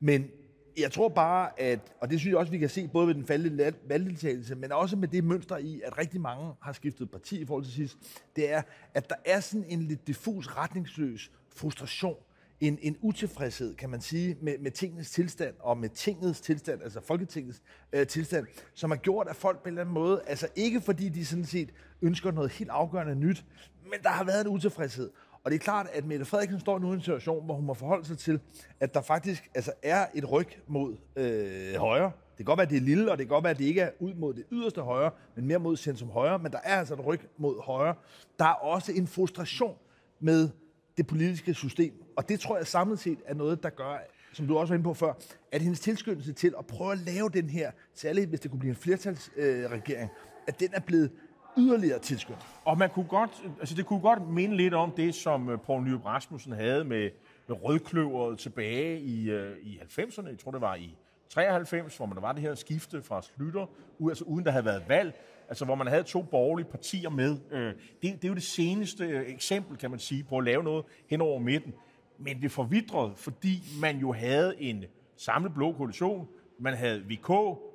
Men 0.00 0.30
jeg 0.78 0.92
tror 0.92 1.08
bare, 1.08 1.60
at, 1.60 1.80
og 2.00 2.10
det 2.10 2.20
synes 2.20 2.30
jeg 2.30 2.38
også, 2.38 2.52
vi 2.52 2.58
kan 2.58 2.68
se 2.68 2.88
både 2.88 3.06
ved 3.06 3.14
den 3.14 3.26
faldende 3.26 3.72
valgdeltagelse, 3.88 4.54
men 4.54 4.72
også 4.72 4.96
med 4.96 5.08
det 5.08 5.24
mønster 5.24 5.56
i, 5.56 5.80
at 5.84 5.98
rigtig 5.98 6.20
mange 6.20 6.52
har 6.60 6.72
skiftet 6.72 7.10
parti 7.10 7.40
i 7.40 7.44
forhold 7.44 7.64
til 7.64 7.72
sidst, 7.72 7.96
det 8.36 8.52
er, 8.52 8.62
at 8.94 9.10
der 9.10 9.16
er 9.24 9.40
sådan 9.40 9.66
en 9.68 9.82
lidt 9.82 10.06
diffus, 10.06 10.46
retningsløs 10.48 11.30
frustration, 11.56 12.16
en, 12.60 12.78
en 12.82 12.96
utilfredshed, 13.00 13.74
kan 13.74 13.90
man 13.90 14.00
sige, 14.00 14.36
med, 14.42 14.58
med 14.58 14.70
tingens 14.70 15.10
tilstand, 15.10 15.54
og 15.60 15.78
med 15.78 15.88
tingets 15.88 16.40
tilstand, 16.40 16.82
altså 16.82 17.00
Folketingets 17.00 17.62
øh, 17.92 18.06
tilstand, 18.06 18.46
som 18.74 18.90
har 18.90 18.98
gjort, 18.98 19.28
at 19.28 19.36
folk 19.36 19.62
på 19.62 19.68
en 19.68 19.68
eller 19.68 19.80
anden 19.80 19.94
måde, 19.94 20.22
altså 20.26 20.48
ikke 20.56 20.80
fordi 20.80 21.08
de 21.08 21.26
sådan 21.26 21.44
set 21.44 21.70
ønsker 22.02 22.30
noget 22.30 22.52
helt 22.52 22.70
afgørende 22.70 23.14
nyt, 23.14 23.44
men 23.82 24.02
der 24.02 24.08
har 24.08 24.24
været 24.24 24.40
en 24.40 24.48
utilfredshed. 24.48 25.10
Og 25.44 25.50
det 25.50 25.54
er 25.54 25.64
klart, 25.64 25.86
at 25.92 26.04
Mette 26.04 26.24
Frederiksen 26.24 26.60
står 26.60 26.78
nu 26.78 26.90
i 26.90 26.94
en 26.94 27.00
situation, 27.00 27.44
hvor 27.44 27.54
hun 27.54 27.64
må 27.64 27.74
forholde 27.74 28.06
sig 28.06 28.18
til, 28.18 28.40
at 28.80 28.94
der 28.94 29.00
faktisk 29.00 29.50
altså, 29.54 29.72
er 29.82 30.06
et 30.14 30.32
ryg 30.32 30.48
mod 30.66 30.96
øh, 31.16 31.74
højre. 31.74 32.04
Det 32.04 32.36
kan 32.36 32.44
godt 32.44 32.58
være, 32.58 32.66
at 32.66 32.70
det 32.70 32.76
er 32.76 32.80
lille, 32.80 33.12
og 33.12 33.18
det 33.18 33.26
kan 33.26 33.34
godt 33.34 33.44
være, 33.44 33.50
at 33.50 33.58
det 33.58 33.64
ikke 33.64 33.80
er 33.80 33.90
ud 33.98 34.14
mod 34.14 34.34
det 34.34 34.44
yderste 34.52 34.80
højre, 34.80 35.10
men 35.36 35.46
mere 35.46 35.58
mod 35.58 35.76
centrum 35.76 36.10
højre. 36.10 36.38
Men 36.38 36.52
der 36.52 36.58
er 36.64 36.78
altså 36.78 36.94
et 36.94 37.06
ryg 37.06 37.20
mod 37.36 37.62
højre. 37.62 37.94
Der 38.38 38.44
er 38.44 38.52
også 38.52 38.92
en 38.92 39.06
frustration 39.06 39.76
med 40.20 40.48
det 40.96 41.06
politiske 41.06 41.54
system. 41.54 41.92
Og 42.18 42.28
det 42.28 42.40
tror 42.40 42.56
jeg 42.56 42.66
samlet 42.66 42.98
set 42.98 43.18
er 43.26 43.34
noget, 43.34 43.62
der 43.62 43.70
gør, 43.70 43.98
som 44.32 44.46
du 44.46 44.58
også 44.58 44.72
var 44.72 44.74
inde 44.74 44.84
på 44.84 44.94
før, 44.94 45.12
at 45.52 45.62
hendes 45.62 45.80
tilskyndelse 45.80 46.32
til 46.32 46.54
at 46.58 46.66
prøve 46.66 46.92
at 46.92 46.98
lave 46.98 47.28
den 47.28 47.50
her, 47.50 47.70
særligt 47.94 48.28
hvis 48.28 48.40
det 48.40 48.50
kunne 48.50 48.60
blive 48.60 48.70
en 48.70 48.76
flertalsregering, 48.76 50.10
øh, 50.10 50.46
at 50.48 50.60
den 50.60 50.68
er 50.72 50.80
blevet 50.80 51.10
yderligere 51.58 51.98
tilskyndt. 51.98 52.46
Og 52.64 52.78
man 52.78 52.90
kunne 52.90 53.08
godt, 53.08 53.30
altså 53.60 53.74
det 53.74 53.86
kunne 53.86 54.00
godt 54.00 54.28
minde 54.28 54.56
lidt 54.56 54.74
om 54.74 54.90
det, 54.90 55.14
som 55.14 55.48
øh, 55.48 55.58
Poul 55.60 55.82
Nyrup 55.82 56.04
Rasmussen 56.04 56.52
havde 56.52 56.84
med, 56.84 57.10
med 57.48 57.56
rødkløveret 57.64 58.38
tilbage 58.38 59.00
i, 59.00 59.30
øh, 59.30 59.56
i 59.62 59.80
90'erne. 59.82 60.28
Jeg 60.28 60.38
tror, 60.38 60.50
det 60.50 60.60
var 60.60 60.74
i 60.74 60.96
93, 61.28 61.96
hvor 61.96 62.06
man 62.06 62.14
der 62.14 62.20
var 62.20 62.32
det 62.32 62.42
her 62.42 62.54
skifte 62.54 63.02
fra 63.02 63.22
Slytter, 63.22 63.66
altså 64.08 64.24
uden 64.24 64.44
der 64.44 64.50
havde 64.50 64.64
været 64.64 64.82
valg, 64.88 65.20
altså 65.48 65.64
hvor 65.64 65.74
man 65.74 65.86
havde 65.86 66.02
to 66.02 66.22
borgerlige 66.22 66.66
partier 66.66 67.10
med. 67.10 67.36
Øh, 67.50 67.72
det, 67.74 67.76
det 68.02 68.24
er 68.24 68.28
jo 68.28 68.34
det 68.34 68.42
seneste 68.42 69.04
øh, 69.04 69.28
eksempel, 69.28 69.76
kan 69.76 69.90
man 69.90 69.98
sige, 69.98 70.24
på 70.24 70.38
at 70.38 70.44
lave 70.44 70.62
noget 70.62 70.84
hen 71.10 71.20
over 71.20 71.38
midten. 71.38 71.74
Men 72.18 72.42
det 72.42 72.50
forvidrede, 72.50 73.12
fordi 73.16 73.62
man 73.80 73.98
jo 73.98 74.12
havde 74.12 74.62
en 74.62 74.84
samlet 75.16 75.54
blå 75.54 75.72
koalition, 75.72 76.28
man 76.58 76.74
havde 76.74 77.00
VK, 77.00 77.26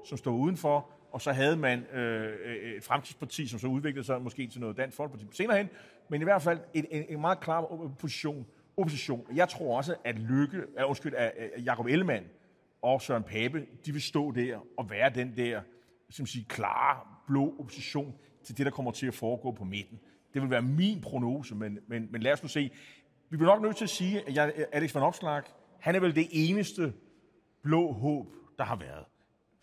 som 0.05 0.17
stod 0.17 0.39
udenfor, 0.39 0.89
og 1.11 1.21
så 1.21 1.31
havde 1.31 1.57
man 1.57 1.85
øh, 1.85 2.75
et 2.77 2.83
fremtidsparti, 2.83 3.47
som 3.47 3.59
så 3.59 3.67
udviklede 3.67 4.05
sig 4.05 4.21
måske 4.21 4.47
til 4.47 4.61
noget 4.61 4.77
dansk 4.77 4.97
folkeparti 4.97 5.25
senere 5.31 5.57
hen, 5.57 5.69
men 6.09 6.21
i 6.21 6.23
hvert 6.23 6.41
fald 6.41 6.59
en, 6.73 6.85
en, 6.91 7.05
en 7.09 7.21
meget 7.21 7.39
klar 7.39 7.91
position, 7.99 8.45
opposition. 8.77 9.25
Jeg 9.35 9.49
tror 9.49 9.77
også, 9.77 9.95
at 10.03 10.19
Lykke, 10.19 10.57
uh, 10.57 10.87
undskyld, 10.89 11.13
at 11.15 11.33
Jacob 11.65 11.85
Ellemann 11.85 12.25
og 12.81 13.01
Søren 13.01 13.23
Pape, 13.23 13.65
de 13.85 13.91
vil 13.91 14.01
stå 14.01 14.31
der 14.31 14.57
og 14.77 14.89
være 14.89 15.09
den 15.09 15.37
der, 15.37 15.61
som 16.09 16.25
siger, 16.25 16.45
klare 16.49 16.99
blå 17.27 17.55
opposition 17.59 18.13
til 18.43 18.57
det, 18.57 18.65
der 18.65 18.71
kommer 18.71 18.91
til 18.91 19.07
at 19.07 19.13
foregå 19.13 19.51
på 19.51 19.63
midten. 19.63 19.99
Det 20.33 20.41
vil 20.41 20.49
være 20.49 20.61
min 20.61 21.01
prognose, 21.01 21.55
men, 21.55 21.79
men, 21.87 22.07
men 22.11 22.21
lad 22.21 22.33
os 22.33 22.43
nu 22.43 22.49
se. 22.49 22.71
Vi 23.33 23.37
bliver 23.37 23.53
nok 23.53 23.61
nødt 23.61 23.75
til 23.75 23.83
at 23.83 23.89
sige, 23.89 24.27
at 24.27 24.35
jeg, 24.35 24.53
Alex 24.71 24.95
van 24.95 25.03
Opslag, 25.03 25.43
han 25.79 25.95
er 25.95 25.99
vel 25.99 26.15
det 26.15 26.27
eneste 26.31 26.93
blå 27.61 27.91
håb, 27.91 28.27
der 28.57 28.63
har 28.63 28.75
været. 28.75 29.05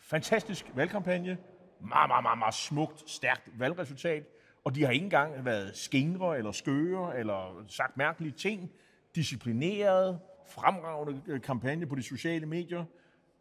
Fantastisk 0.00 0.70
valgkampagne. 0.74 1.38
Meget, 1.80 2.08
meget, 2.08 2.22
meget, 2.22 2.38
meget 2.38 2.54
smukt, 2.54 3.10
stærkt 3.10 3.50
valgresultat. 3.58 4.24
Og 4.64 4.74
de 4.74 4.84
har 4.84 4.90
ikke 4.90 5.04
engang 5.04 5.44
været 5.44 5.76
skingre 5.76 6.38
eller 6.38 6.52
skøre 6.52 7.18
eller 7.18 7.64
sagt 7.68 7.96
mærkelige 7.96 8.32
ting. 8.32 8.70
Disciplineret, 9.14 10.20
fremragende 10.48 11.22
øh, 11.26 11.40
kampagne 11.40 11.86
på 11.86 11.94
de 11.94 12.02
sociale 12.02 12.46
medier. 12.46 12.84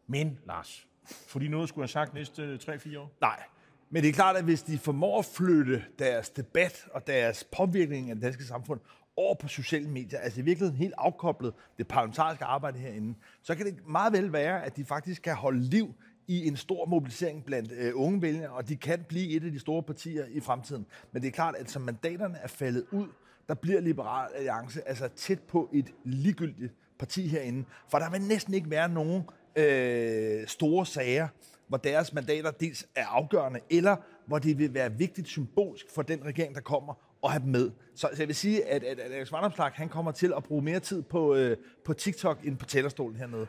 Men, 0.06 0.38
Lars, 0.46 0.86
fordi 1.26 1.48
noget 1.48 1.68
skulle 1.68 1.82
have 1.82 1.88
sagt 1.88 2.14
næste 2.14 2.42
øh, 2.42 2.58
3-4 2.62 2.98
år? 2.98 3.12
Nej, 3.20 3.42
men 3.90 4.02
det 4.02 4.08
er 4.08 4.12
klart, 4.12 4.36
at 4.36 4.44
hvis 4.44 4.62
de 4.62 4.78
formår 4.78 5.18
at 5.18 5.24
flytte 5.24 5.84
deres 5.98 6.30
debat 6.30 6.86
og 6.92 7.06
deres 7.06 7.44
påvirkning 7.44 8.10
af 8.10 8.16
det 8.16 8.22
danske 8.22 8.44
samfund 8.44 8.80
over 9.16 9.34
på 9.34 9.48
sociale 9.48 9.88
medier, 9.88 10.18
altså 10.18 10.40
i 10.40 10.44
virkeligheden 10.44 10.78
helt 10.78 10.94
afkoblet 10.98 11.52
det 11.78 11.88
parlamentariske 11.88 12.44
arbejde 12.44 12.78
herinde, 12.78 13.14
så 13.42 13.54
kan 13.54 13.66
det 13.66 13.88
meget 13.88 14.12
vel 14.12 14.32
være, 14.32 14.64
at 14.64 14.76
de 14.76 14.84
faktisk 14.84 15.22
kan 15.22 15.34
holde 15.34 15.60
liv 15.60 15.94
i 16.28 16.46
en 16.46 16.56
stor 16.56 16.86
mobilisering 16.86 17.44
blandt 17.44 17.72
øh, 17.72 17.92
unge 17.94 18.22
vælgere, 18.22 18.50
og 18.50 18.68
de 18.68 18.76
kan 18.76 19.04
blive 19.08 19.30
et 19.30 19.44
af 19.44 19.52
de 19.52 19.58
store 19.58 19.82
partier 19.82 20.24
i 20.28 20.40
fremtiden. 20.40 20.86
Men 21.12 21.22
det 21.22 21.28
er 21.28 21.32
klart, 21.32 21.54
at 21.56 21.70
som 21.70 21.82
mandaterne 21.82 22.38
er 22.38 22.48
faldet 22.48 22.86
ud, 22.92 23.08
der 23.48 23.54
bliver 23.54 23.80
Liberal 23.80 24.28
Alliance 24.34 24.88
altså 24.88 25.08
tæt 25.08 25.40
på 25.40 25.68
et 25.72 25.94
ligegyldigt 26.04 26.74
parti 26.98 27.26
herinde. 27.28 27.64
For 27.88 27.98
der 27.98 28.10
vil 28.10 28.20
næsten 28.20 28.54
ikke 28.54 28.70
være 28.70 28.88
nogen 28.88 29.22
øh, 29.56 30.46
store 30.46 30.86
sager, 30.86 31.28
hvor 31.68 31.78
deres 31.78 32.12
mandater 32.12 32.50
dels 32.50 32.86
er 32.94 33.06
afgørende, 33.06 33.60
eller 33.70 33.96
hvor 34.26 34.38
det 34.38 34.58
vil 34.58 34.74
være 34.74 34.92
vigtigt 34.92 35.28
symbolsk 35.28 35.86
for 35.94 36.02
den 36.02 36.24
regering, 36.24 36.54
der 36.54 36.60
kommer, 36.60 36.94
at 37.24 37.30
have 37.30 37.42
dem 37.42 37.50
med. 37.50 37.70
Så, 37.94 38.08
så 38.12 38.22
jeg 38.22 38.28
vil 38.28 38.36
sige, 38.36 38.64
at, 38.64 38.84
at 38.84 39.00
Alex 39.00 39.32
Vandomslag, 39.32 39.70
han 39.74 39.88
kommer 39.88 40.12
til 40.12 40.32
at 40.36 40.44
bruge 40.44 40.62
mere 40.62 40.80
tid 40.80 41.02
på, 41.02 41.34
øh, 41.34 41.56
på 41.84 41.92
TikTok 41.92 42.38
end 42.44 42.56
på 42.56 42.66
talerstolen 42.66 43.16
hernede. 43.16 43.46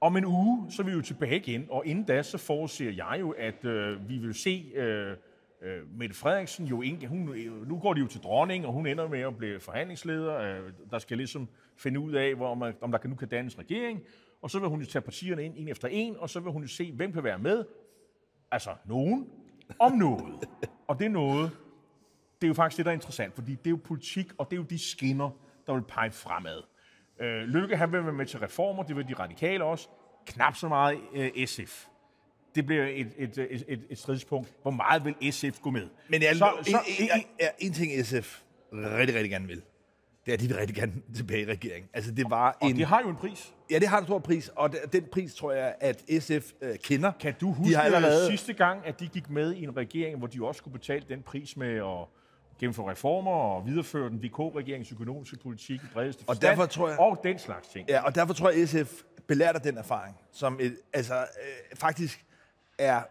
Om 0.00 0.16
en 0.16 0.24
uge, 0.24 0.72
så 0.72 0.82
er 0.82 0.86
vi 0.86 0.92
jo 0.92 1.02
tilbage 1.02 1.36
igen, 1.36 1.66
og 1.70 1.86
inden 1.86 2.04
da, 2.04 2.22
så 2.22 2.38
forudser 2.38 2.90
jeg 2.90 3.16
jo, 3.20 3.30
at 3.30 3.64
øh, 3.64 4.08
vi 4.08 4.18
vil 4.18 4.34
se 4.34 4.72
øh, 4.74 5.16
øh, 5.62 5.98
Mette 5.98 6.14
Frederiksen 6.14 6.66
jo 6.66 6.82
ikke, 6.82 7.06
hun, 7.06 7.28
øh, 7.28 7.68
nu 7.68 7.78
går 7.78 7.94
de 7.94 8.00
jo 8.00 8.06
til 8.06 8.20
dronning, 8.20 8.66
og 8.66 8.72
hun 8.72 8.86
ender 8.86 9.08
med 9.08 9.20
at 9.20 9.36
blive 9.36 9.60
forhandlingsleder, 9.60 10.36
øh, 10.36 10.72
der 10.90 10.98
skal 10.98 11.16
ligesom 11.16 11.48
finde 11.76 12.00
ud 12.00 12.12
af, 12.12 12.34
hvor 12.34 12.54
man, 12.54 12.74
om 12.80 12.90
der 12.90 12.98
kan, 12.98 13.10
nu 13.10 13.16
kan 13.16 13.28
dannes 13.28 13.58
regering, 13.58 14.00
og 14.42 14.50
så 14.50 14.58
vil 14.58 14.68
hun 14.68 14.80
jo 14.80 14.86
tage 14.86 15.02
partierne 15.02 15.44
ind, 15.44 15.54
en 15.56 15.68
efter 15.68 15.88
en, 15.88 16.16
og 16.18 16.30
så 16.30 16.40
vil 16.40 16.52
hun 16.52 16.62
jo 16.62 16.68
se, 16.68 16.92
hvem 16.92 17.12
kan 17.12 17.24
være 17.24 17.38
med. 17.38 17.64
Altså, 18.50 18.70
nogen 18.86 19.28
om 19.78 19.92
noget. 19.92 20.48
Og 20.88 20.98
det 20.98 21.04
er 21.04 21.10
noget, 21.10 21.50
det 22.44 22.48
er 22.48 22.50
jo 22.50 22.54
faktisk 22.54 22.76
det, 22.76 22.84
der 22.86 22.90
er 22.90 22.94
interessant, 22.94 23.34
fordi 23.34 23.50
det 23.50 23.66
er 23.66 23.70
jo 23.70 23.80
politik, 23.84 24.26
og 24.38 24.46
det 24.50 24.56
er 24.56 24.60
jo 24.60 24.66
de 24.70 24.78
skinner, 24.78 25.30
der 25.66 25.72
vil 25.72 25.82
pege 25.82 26.10
fremad. 26.10 26.62
Øh, 27.20 27.42
Lykke 27.42 27.76
han 27.76 27.92
vil 27.92 28.04
være 28.04 28.12
med 28.12 28.26
til 28.26 28.38
reformer, 28.38 28.82
det 28.82 28.96
vil 28.96 29.08
de 29.08 29.14
radikale 29.14 29.64
også. 29.64 29.88
Knap 30.26 30.56
så 30.56 30.68
meget 30.68 30.98
øh, 31.14 31.46
SF. 31.46 31.86
Det 32.54 32.66
bliver 32.66 32.84
et, 32.84 33.12
et, 33.18 33.38
et, 33.38 33.64
et, 33.68 33.86
et 33.90 33.98
stridspunkt. 33.98 34.52
Hvor 34.62 34.70
meget 34.70 35.04
vil 35.04 35.32
SF 35.32 35.60
gå 35.60 35.70
med? 35.70 35.88
Men 36.08 36.22
jeg, 36.22 36.36
så, 36.36 36.52
så, 36.62 36.78
en, 36.98 37.04
en, 37.04 37.26
en, 37.40 37.46
en 37.58 37.72
ting 37.72 38.06
SF 38.06 38.40
rigtig, 38.72 39.16
rigtig 39.16 39.30
gerne 39.30 39.48
vil, 39.48 39.62
det 40.26 40.32
er, 40.32 40.36
de 40.36 40.48
vil 40.48 40.56
rigtig 40.56 40.76
gerne 40.76 40.92
tilbage 41.16 41.42
i 41.42 41.46
regeringen. 41.46 41.90
Altså, 41.94 42.10
det 42.10 42.30
var 42.30 42.58
og 42.60 42.68
en... 42.68 42.76
det 42.76 42.86
har 42.86 43.00
jo 43.00 43.08
en 43.08 43.16
pris. 43.16 43.54
Ja, 43.70 43.78
det 43.78 43.88
har 43.88 43.98
en 43.98 44.04
stor 44.04 44.18
pris, 44.18 44.48
og 44.48 44.74
den 44.92 45.04
pris 45.12 45.34
tror 45.34 45.52
jeg, 45.52 45.74
at 45.80 46.04
SF 46.20 46.52
øh, 46.62 46.76
kender. 46.78 47.12
Kan 47.20 47.34
du 47.40 47.52
huske 47.52 47.70
de 47.70 47.76
har 47.76 47.82
allerede... 47.82 48.26
sidste 48.26 48.52
gang, 48.52 48.86
at 48.86 49.00
de 49.00 49.08
gik 49.08 49.30
med 49.30 49.54
i 49.54 49.62
en 49.62 49.76
regering, 49.76 50.18
hvor 50.18 50.26
de 50.26 50.44
også 50.44 50.58
skulle 50.58 50.78
betale 50.78 51.04
den 51.08 51.22
pris 51.22 51.56
med 51.56 51.76
at 51.76 52.08
gennemføre 52.58 52.90
reformer 52.90 53.32
og 53.32 53.66
videreføre 53.66 54.10
den 54.10 54.22
VK-regeringens 54.22 54.92
økonomiske 54.92 55.36
politik 55.36 55.80
i 55.82 55.86
bredeste 55.92 56.24
forstand, 56.24 56.50
og, 56.50 56.56
derfor 56.56 56.66
tror 56.66 56.88
jeg, 56.88 56.98
og 56.98 57.20
den 57.24 57.38
slags 57.38 57.68
ting. 57.68 57.88
Ja, 57.88 58.04
og 58.04 58.14
derfor 58.14 58.34
tror 58.34 58.50
jeg, 58.50 58.68
SF 58.68 59.02
belært 59.26 59.54
af 59.54 59.60
den 59.60 59.78
erfaring, 59.78 60.16
som 60.32 60.58
et, 60.60 60.76
altså, 60.92 61.14
øh, 61.14 61.76
faktisk 61.76 62.24
er 62.78 63.02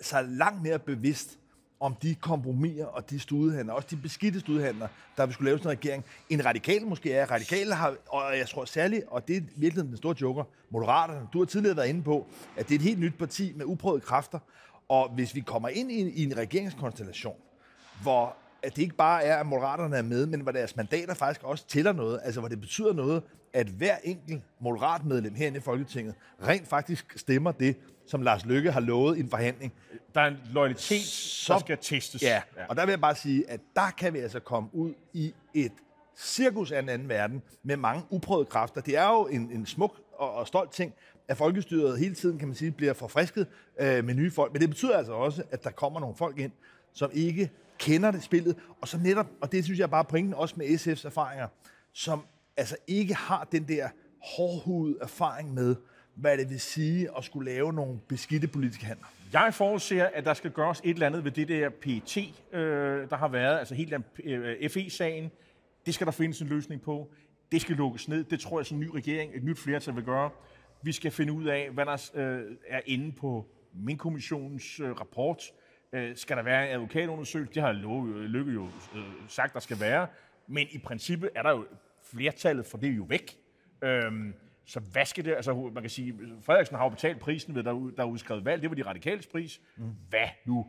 så 0.00 0.22
langt 0.22 0.62
mere 0.62 0.78
bevidst 0.78 1.38
om 1.80 1.94
de 2.02 2.14
kompromiser 2.14 2.86
og 2.86 3.10
de 3.10 3.20
studehandler, 3.20 3.74
også 3.74 3.88
de 3.90 3.96
beskidte 3.96 4.40
studehandler, 4.40 4.88
der 5.16 5.26
vi 5.26 5.32
skulle 5.32 5.50
lave 5.50 5.58
sådan 5.58 5.70
en 5.70 5.78
regering, 5.78 6.04
en 6.30 6.44
radikal 6.44 6.86
måske 6.86 7.12
er. 7.12 7.30
Radikale 7.30 7.74
har, 7.74 7.96
og 8.08 8.38
jeg 8.38 8.48
tror 8.48 8.64
særligt, 8.64 9.04
og 9.08 9.28
det 9.28 9.36
er 9.36 9.40
virkelig 9.56 9.84
den 9.84 9.96
store 9.96 10.14
joker, 10.20 10.44
Moderaterne, 10.70 11.26
du 11.32 11.38
har 11.38 11.46
tidligere 11.46 11.76
været 11.76 11.88
inde 11.88 12.02
på, 12.02 12.26
at 12.56 12.68
det 12.68 12.74
er 12.74 12.78
et 12.78 12.84
helt 12.84 13.00
nyt 13.00 13.18
parti 13.18 13.52
med 13.56 13.64
uprøvede 13.66 14.00
kræfter, 14.00 14.38
og 14.88 15.08
hvis 15.08 15.34
vi 15.34 15.40
kommer 15.40 15.68
ind 15.68 15.92
i 15.92 16.00
en, 16.00 16.08
i 16.08 16.24
en 16.24 16.36
regeringskonstellation, 16.36 17.36
hvor 18.02 18.36
at 18.62 18.76
det 18.76 18.82
ikke 18.82 18.94
bare 18.94 19.24
er, 19.24 19.36
at 19.36 19.46
Moderaterne 19.46 19.96
er 19.96 20.02
med, 20.02 20.26
men 20.26 20.40
hvor 20.40 20.52
deres 20.52 20.76
mandater 20.76 21.14
faktisk 21.14 21.44
også 21.44 21.66
tæller 21.66 21.92
noget, 21.92 22.20
altså 22.24 22.40
hvor 22.40 22.48
det 22.48 22.60
betyder 22.60 22.92
noget, 22.92 23.22
at 23.52 23.66
hver 23.66 23.96
enkelt 24.04 24.42
moderat 24.60 25.04
medlem 25.04 25.34
herinde 25.34 25.58
i 25.58 25.60
Folketinget 25.60 26.14
rent 26.46 26.68
faktisk 26.68 27.18
stemmer 27.18 27.52
det, 27.52 27.76
som 28.06 28.22
Lars 28.22 28.44
Løkke 28.44 28.72
har 28.72 28.80
lovet 28.80 29.16
i 29.16 29.20
en 29.20 29.30
forhandling. 29.30 29.72
Der 30.14 30.20
er 30.20 30.26
en 30.26 30.36
loyalitet, 30.52 31.44
der 31.48 31.58
skal 31.58 31.78
testes. 31.80 32.22
Ja, 32.22 32.42
og 32.68 32.76
der 32.76 32.86
vil 32.86 32.92
jeg 32.92 33.00
bare 33.00 33.14
sige, 33.14 33.50
at 33.50 33.60
der 33.76 33.90
kan 33.98 34.12
vi 34.12 34.18
altså 34.18 34.40
komme 34.40 34.68
ud 34.72 34.94
i 35.12 35.34
et 35.54 35.72
cirkus 36.16 36.72
af 36.72 36.78
en 36.78 36.88
anden 36.88 37.08
verden 37.08 37.42
med 37.62 37.76
mange 37.76 38.02
uprøvede 38.10 38.44
kræfter. 38.44 38.80
Det 38.80 38.96
er 38.96 39.08
jo 39.08 39.26
en, 39.26 39.50
en 39.52 39.66
smuk 39.66 40.00
og, 40.12 40.34
og 40.34 40.46
stolt 40.46 40.72
ting, 40.72 40.94
at 41.28 41.36
folkestyret 41.36 41.98
hele 41.98 42.14
tiden, 42.14 42.38
kan 42.38 42.48
man 42.48 42.54
sige, 42.54 42.70
bliver 42.70 42.92
forfrisket 42.92 43.46
øh, 43.80 44.04
med 44.04 44.14
nye 44.14 44.30
folk. 44.30 44.52
Men 44.52 44.60
det 44.60 44.68
betyder 44.68 44.96
altså 44.96 45.12
også, 45.12 45.42
at 45.50 45.64
der 45.64 45.70
kommer 45.70 46.00
nogle 46.00 46.16
folk 46.16 46.38
ind, 46.38 46.52
som 46.92 47.10
ikke 47.12 47.50
kender 47.80 48.10
det 48.10 48.22
spillet, 48.22 48.56
og 48.80 48.88
så 48.88 48.98
netop, 48.98 49.26
og 49.40 49.52
det 49.52 49.64
synes 49.64 49.80
jeg 49.80 49.90
bare 49.90 50.04
pointen 50.04 50.34
også 50.34 50.54
med 50.58 50.66
SF's 50.66 51.06
erfaringer, 51.06 51.48
som 51.92 52.22
altså 52.56 52.76
ikke 52.86 53.14
har 53.14 53.48
den 53.52 53.68
der 53.68 53.88
hårdhudet 54.36 54.96
erfaring 55.00 55.54
med, 55.54 55.76
hvad 56.14 56.38
det 56.38 56.50
vil 56.50 56.60
sige 56.60 57.08
at 57.16 57.24
skulle 57.24 57.50
lave 57.50 57.72
nogle 57.72 58.00
beskidte 58.08 58.48
politiske 58.48 58.86
handler. 58.86 59.06
Jeg 59.32 59.54
forudser, 59.54 60.08
at 60.14 60.24
der 60.24 60.34
skal 60.34 60.50
gøres 60.50 60.80
et 60.84 60.90
eller 60.90 61.06
andet 61.06 61.24
ved 61.24 61.30
det 61.30 61.48
der 61.48 61.68
PT, 61.68 62.16
øh, 62.52 63.10
der 63.10 63.16
har 63.16 63.28
været, 63.28 63.58
altså 63.58 63.74
helt 63.74 63.90
den 63.90 64.04
øh, 64.24 64.70
FE-sagen. 64.70 65.30
Det 65.86 65.94
skal 65.94 66.04
der 66.04 66.10
findes 66.10 66.40
en 66.40 66.48
løsning 66.48 66.82
på. 66.82 67.10
Det 67.52 67.60
skal 67.60 67.76
lukkes 67.76 68.08
ned. 68.08 68.24
Det 68.24 68.40
tror 68.40 68.58
jeg, 68.58 68.66
som 68.66 68.76
en 68.76 68.80
ny 68.80 68.90
regering, 68.94 69.32
et 69.34 69.44
nyt 69.44 69.58
flertal 69.58 69.96
vil 69.96 70.04
gøre. 70.04 70.30
Vi 70.82 70.92
skal 70.92 71.10
finde 71.10 71.32
ud 71.32 71.44
af, 71.44 71.70
hvad 71.70 71.86
der 71.86 72.10
øh, 72.14 72.56
er 72.68 72.80
inde 72.86 73.12
på 73.12 73.46
min 73.74 73.96
kommissionens 73.96 74.80
øh, 74.80 74.90
rapport. 74.90 75.42
Øh, 75.92 76.16
skal 76.16 76.36
der 76.36 76.42
være 76.42 76.68
en 76.68 76.74
advokatundersøgelse? 76.74 77.54
Det 77.54 77.62
har 77.62 77.72
Lykke 78.26 78.52
jo 78.52 78.64
øh, 78.94 79.02
sagt, 79.28 79.54
der 79.54 79.60
skal 79.60 79.80
være. 79.80 80.06
Men 80.46 80.66
i 80.70 80.78
princippet 80.78 81.30
er 81.34 81.42
der 81.42 81.50
jo 81.50 81.66
flertallet 82.12 82.66
for 82.66 82.78
det 82.78 82.88
er 82.88 82.94
jo 82.94 83.02
væk. 83.08 83.38
Øhm, 83.82 84.34
så 84.64 84.80
hvad 84.80 85.04
skal 85.04 85.24
det? 85.24 85.34
Altså, 85.34 85.70
man 85.74 85.82
kan 85.82 85.90
sige, 85.90 86.14
Frederiksen 86.42 86.76
har 86.76 86.84
jo 86.84 86.88
betalt 86.88 87.18
prisen 87.18 87.54
ved, 87.54 87.62
der, 87.62 87.72
der 87.96 88.02
er 88.02 88.06
udskrevet 88.06 88.44
valg. 88.44 88.62
Det 88.62 88.70
var 88.70 88.76
de 88.76 88.82
radikales 88.82 89.26
pris. 89.26 89.60
Mm. 89.76 89.84
Hvad 90.08 90.28
nu? 90.44 90.66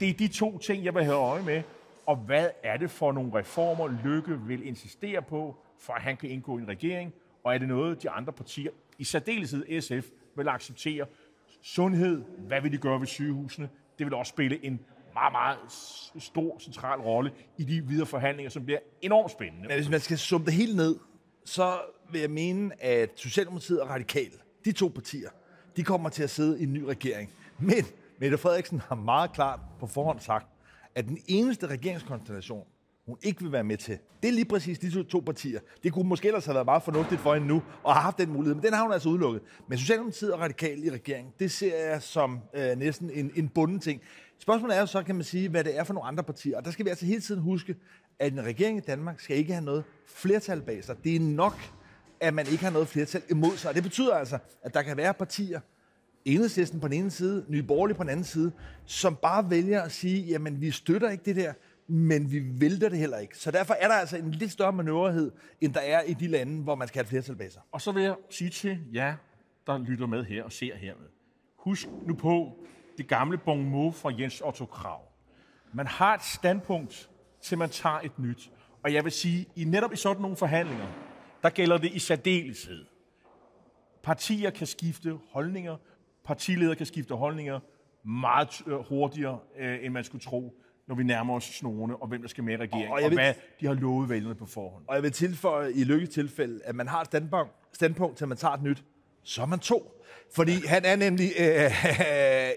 Det 0.00 0.08
er 0.08 0.12
de 0.12 0.28
to 0.28 0.58
ting, 0.58 0.84
jeg 0.84 0.94
vil 0.94 1.04
have 1.04 1.16
øje 1.16 1.42
med. 1.42 1.62
Og 2.06 2.16
hvad 2.16 2.48
er 2.62 2.76
det 2.76 2.90
for 2.90 3.12
nogle 3.12 3.34
reformer, 3.34 3.98
Lykke 4.04 4.40
vil 4.40 4.66
insistere 4.66 5.22
på, 5.22 5.64
for 5.80 5.92
at 5.92 6.02
han 6.02 6.16
kan 6.16 6.30
indgå 6.30 6.58
i 6.58 6.60
en 6.60 6.68
regering? 6.68 7.12
Og 7.44 7.54
er 7.54 7.58
det 7.58 7.68
noget, 7.68 8.02
de 8.02 8.10
andre 8.10 8.32
partier, 8.32 8.70
i 8.98 9.04
særdeleshed 9.04 9.80
SF, 9.80 10.10
vil 10.36 10.48
acceptere? 10.48 11.06
Sundhed, 11.62 12.24
hvad 12.38 12.60
vil 12.60 12.72
de 12.72 12.78
gøre 12.78 13.00
ved 13.00 13.06
sygehusene? 13.06 13.68
Det 13.98 14.06
vil 14.06 14.14
også 14.14 14.30
spille 14.30 14.64
en 14.64 14.80
meget, 15.14 15.32
meget 15.32 15.58
stor 16.18 16.58
central 16.58 17.00
rolle 17.00 17.32
i 17.58 17.64
de 17.64 17.86
videre 17.86 18.06
forhandlinger, 18.06 18.50
som 18.50 18.64
bliver 18.64 18.78
enormt 19.02 19.30
spændende. 19.30 19.68
Men 19.68 19.76
hvis 19.76 19.88
man 19.88 20.00
skal 20.00 20.18
summe 20.18 20.44
det 20.44 20.54
helt 20.54 20.76
ned, 20.76 20.96
så 21.44 21.78
vil 22.10 22.20
jeg 22.20 22.30
mene, 22.30 22.82
at 22.82 23.10
Socialdemokratiet 23.14 23.80
og 23.80 23.88
Radikale, 23.88 24.32
de 24.64 24.72
to 24.72 24.88
partier, 24.88 25.28
de 25.76 25.84
kommer 25.84 26.08
til 26.08 26.22
at 26.22 26.30
sidde 26.30 26.60
i 26.60 26.62
en 26.62 26.72
ny 26.72 26.82
regering. 26.82 27.30
Men 27.58 27.84
Mette 28.18 28.38
Frederiksen 28.38 28.80
har 28.80 28.94
meget 28.94 29.32
klart 29.32 29.60
på 29.80 29.86
forhånd 29.86 30.20
sagt, 30.20 30.46
at 30.94 31.04
den 31.04 31.18
eneste 31.26 31.66
regeringskonstellation, 31.66 32.66
hun 33.06 33.16
ikke 33.22 33.42
vil 33.42 33.52
være 33.52 33.64
med 33.64 33.76
til. 33.76 33.98
Det 34.22 34.28
er 34.28 34.32
lige 34.32 34.44
præcis 34.44 34.78
de 34.78 35.02
to, 35.02 35.20
partier. 35.20 35.60
Det 35.82 35.92
kunne 35.92 36.08
måske 36.08 36.28
ellers 36.28 36.44
have 36.44 36.54
været 36.54 36.64
meget 36.64 36.82
fornuftigt 36.82 37.20
for 37.20 37.34
hende 37.34 37.48
nu, 37.48 37.62
og 37.82 37.94
har 37.94 38.00
haft 38.00 38.18
den 38.18 38.32
mulighed, 38.32 38.54
men 38.54 38.64
den 38.64 38.72
har 38.72 38.82
hun 38.82 38.92
altså 38.92 39.08
udelukket. 39.08 39.42
Men 39.68 39.78
Socialdemokratiet 39.78 40.32
og 40.32 40.40
Radikal 40.40 40.84
i 40.84 40.90
regeringen, 40.90 41.32
det 41.38 41.50
ser 41.50 41.88
jeg 41.90 42.02
som 42.02 42.40
øh, 42.54 42.78
næsten 42.78 43.10
en, 43.10 43.30
en 43.34 43.48
bunden 43.48 43.80
ting. 43.80 44.00
Spørgsmålet 44.38 44.76
er 44.76 44.80
jo 44.80 44.86
så, 44.86 45.02
kan 45.02 45.14
man 45.14 45.24
sige, 45.24 45.48
hvad 45.48 45.64
det 45.64 45.78
er 45.78 45.84
for 45.84 45.94
nogle 45.94 46.08
andre 46.08 46.22
partier. 46.22 46.56
Og 46.56 46.64
der 46.64 46.70
skal 46.70 46.84
vi 46.84 46.90
altså 46.90 47.06
hele 47.06 47.20
tiden 47.20 47.40
huske, 47.40 47.76
at 48.18 48.32
en 48.32 48.44
regering 48.44 48.78
i 48.78 48.80
Danmark 48.80 49.20
skal 49.20 49.36
ikke 49.36 49.52
have 49.52 49.64
noget 49.64 49.84
flertal 50.06 50.62
bag 50.62 50.84
sig. 50.84 50.96
Det 51.04 51.16
er 51.16 51.20
nok, 51.20 51.56
at 52.20 52.34
man 52.34 52.46
ikke 52.46 52.64
har 52.64 52.70
noget 52.70 52.88
flertal 52.88 53.22
imod 53.30 53.56
sig. 53.56 53.68
Og 53.68 53.74
det 53.74 53.82
betyder 53.82 54.14
altså, 54.14 54.38
at 54.62 54.74
der 54.74 54.82
kan 54.82 54.96
være 54.96 55.14
partier, 55.14 55.60
enhedslisten 56.24 56.80
på 56.80 56.88
den 56.88 56.98
ene 56.98 57.10
side, 57.10 57.44
Nye 57.48 57.62
Borgerlige 57.62 57.96
på 57.96 58.02
den 58.02 58.10
anden 58.10 58.24
side, 58.24 58.52
som 58.84 59.16
bare 59.16 59.50
vælger 59.50 59.82
at 59.82 59.92
sige, 59.92 60.22
jamen 60.22 60.60
vi 60.60 60.70
støtter 60.70 61.10
ikke 61.10 61.24
det 61.24 61.36
der, 61.36 61.52
men 61.86 62.32
vi 62.32 62.42
vælter 62.60 62.88
det 62.88 62.98
heller 62.98 63.18
ikke. 63.18 63.38
Så 63.38 63.50
derfor 63.50 63.74
er 63.74 63.88
der 63.88 63.94
altså 63.94 64.16
en 64.16 64.30
lidt 64.30 64.52
større 64.52 64.72
manøvrighed, 64.72 65.32
end 65.60 65.74
der 65.74 65.80
er 65.80 66.02
i 66.02 66.14
de 66.14 66.26
lande, 66.26 66.62
hvor 66.62 66.74
man 66.74 66.88
skal 66.88 66.98
have 66.98 67.08
flertal 67.08 67.36
bag 67.36 67.52
sig. 67.52 67.62
Og 67.72 67.80
så 67.80 67.92
vil 67.92 68.02
jeg 68.02 68.16
sige 68.30 68.50
til 68.50 68.78
jer, 68.94 69.16
der 69.66 69.78
lytter 69.78 70.06
med 70.06 70.24
her 70.24 70.44
og 70.44 70.52
ser 70.52 70.76
hermed. 70.76 71.08
Husk 71.56 71.88
nu 72.06 72.14
på 72.14 72.64
det 72.98 73.08
gamle 73.08 73.38
bon 73.38 73.64
mot 73.64 73.94
fra 73.94 74.12
Jens 74.18 74.40
Otto 74.40 74.64
Krav. 74.64 75.00
Man 75.72 75.86
har 75.86 76.14
et 76.14 76.22
standpunkt, 76.22 77.10
til 77.40 77.58
man 77.58 77.70
tager 77.70 78.00
et 78.00 78.18
nyt. 78.18 78.50
Og 78.82 78.92
jeg 78.92 79.04
vil 79.04 79.12
sige, 79.12 79.46
i 79.56 79.64
netop 79.64 79.92
i 79.92 79.96
sådan 79.96 80.22
nogle 80.22 80.36
forhandlinger, 80.36 80.86
der 81.42 81.50
gælder 81.50 81.78
det 81.78 81.92
i 81.92 81.98
særdeleshed. 81.98 82.84
Partier 84.02 84.50
kan 84.50 84.66
skifte 84.66 85.18
holdninger, 85.30 85.76
partiledere 86.24 86.76
kan 86.76 86.86
skifte 86.86 87.14
holdninger 87.14 87.60
meget 88.04 88.62
øh, 88.66 88.74
hurtigere, 88.88 89.38
øh, 89.58 89.84
end 89.84 89.92
man 89.92 90.04
skulle 90.04 90.22
tro 90.22 90.60
når 90.86 90.94
vi 90.94 91.02
nærmer 91.02 91.34
os 91.34 91.44
snorene, 91.44 91.96
og 91.96 92.08
hvem 92.08 92.20
der 92.20 92.28
skal 92.28 92.44
med 92.44 92.54
i 92.54 92.56
regeringen, 92.56 92.92
og, 92.92 92.98
og, 92.98 93.04
og 93.04 93.10
vil, 93.10 93.18
hvad 93.18 93.34
de 93.60 93.66
har 93.66 93.74
lovet 93.74 94.08
vælgerne 94.08 94.34
på 94.34 94.46
forhånd. 94.46 94.84
Og 94.88 94.94
jeg 94.94 95.02
vil 95.02 95.12
tilføje 95.12 95.72
i 95.72 95.84
lykkes 95.84 96.08
tilfælde, 96.08 96.60
at 96.64 96.74
man 96.74 96.88
har 96.88 97.00
et 97.00 97.06
standpunkt, 97.06 97.52
standpunkt 97.72 98.16
til 98.18 98.28
man 98.28 98.36
tager 98.36 98.54
et 98.54 98.62
nyt, 98.62 98.84
så 99.22 99.42
er 99.42 99.46
man 99.46 99.58
to. 99.58 99.90
Fordi 100.34 100.66
han 100.66 100.84
er 100.84 100.96
nemlig 100.96 101.32
øh, 101.38 101.70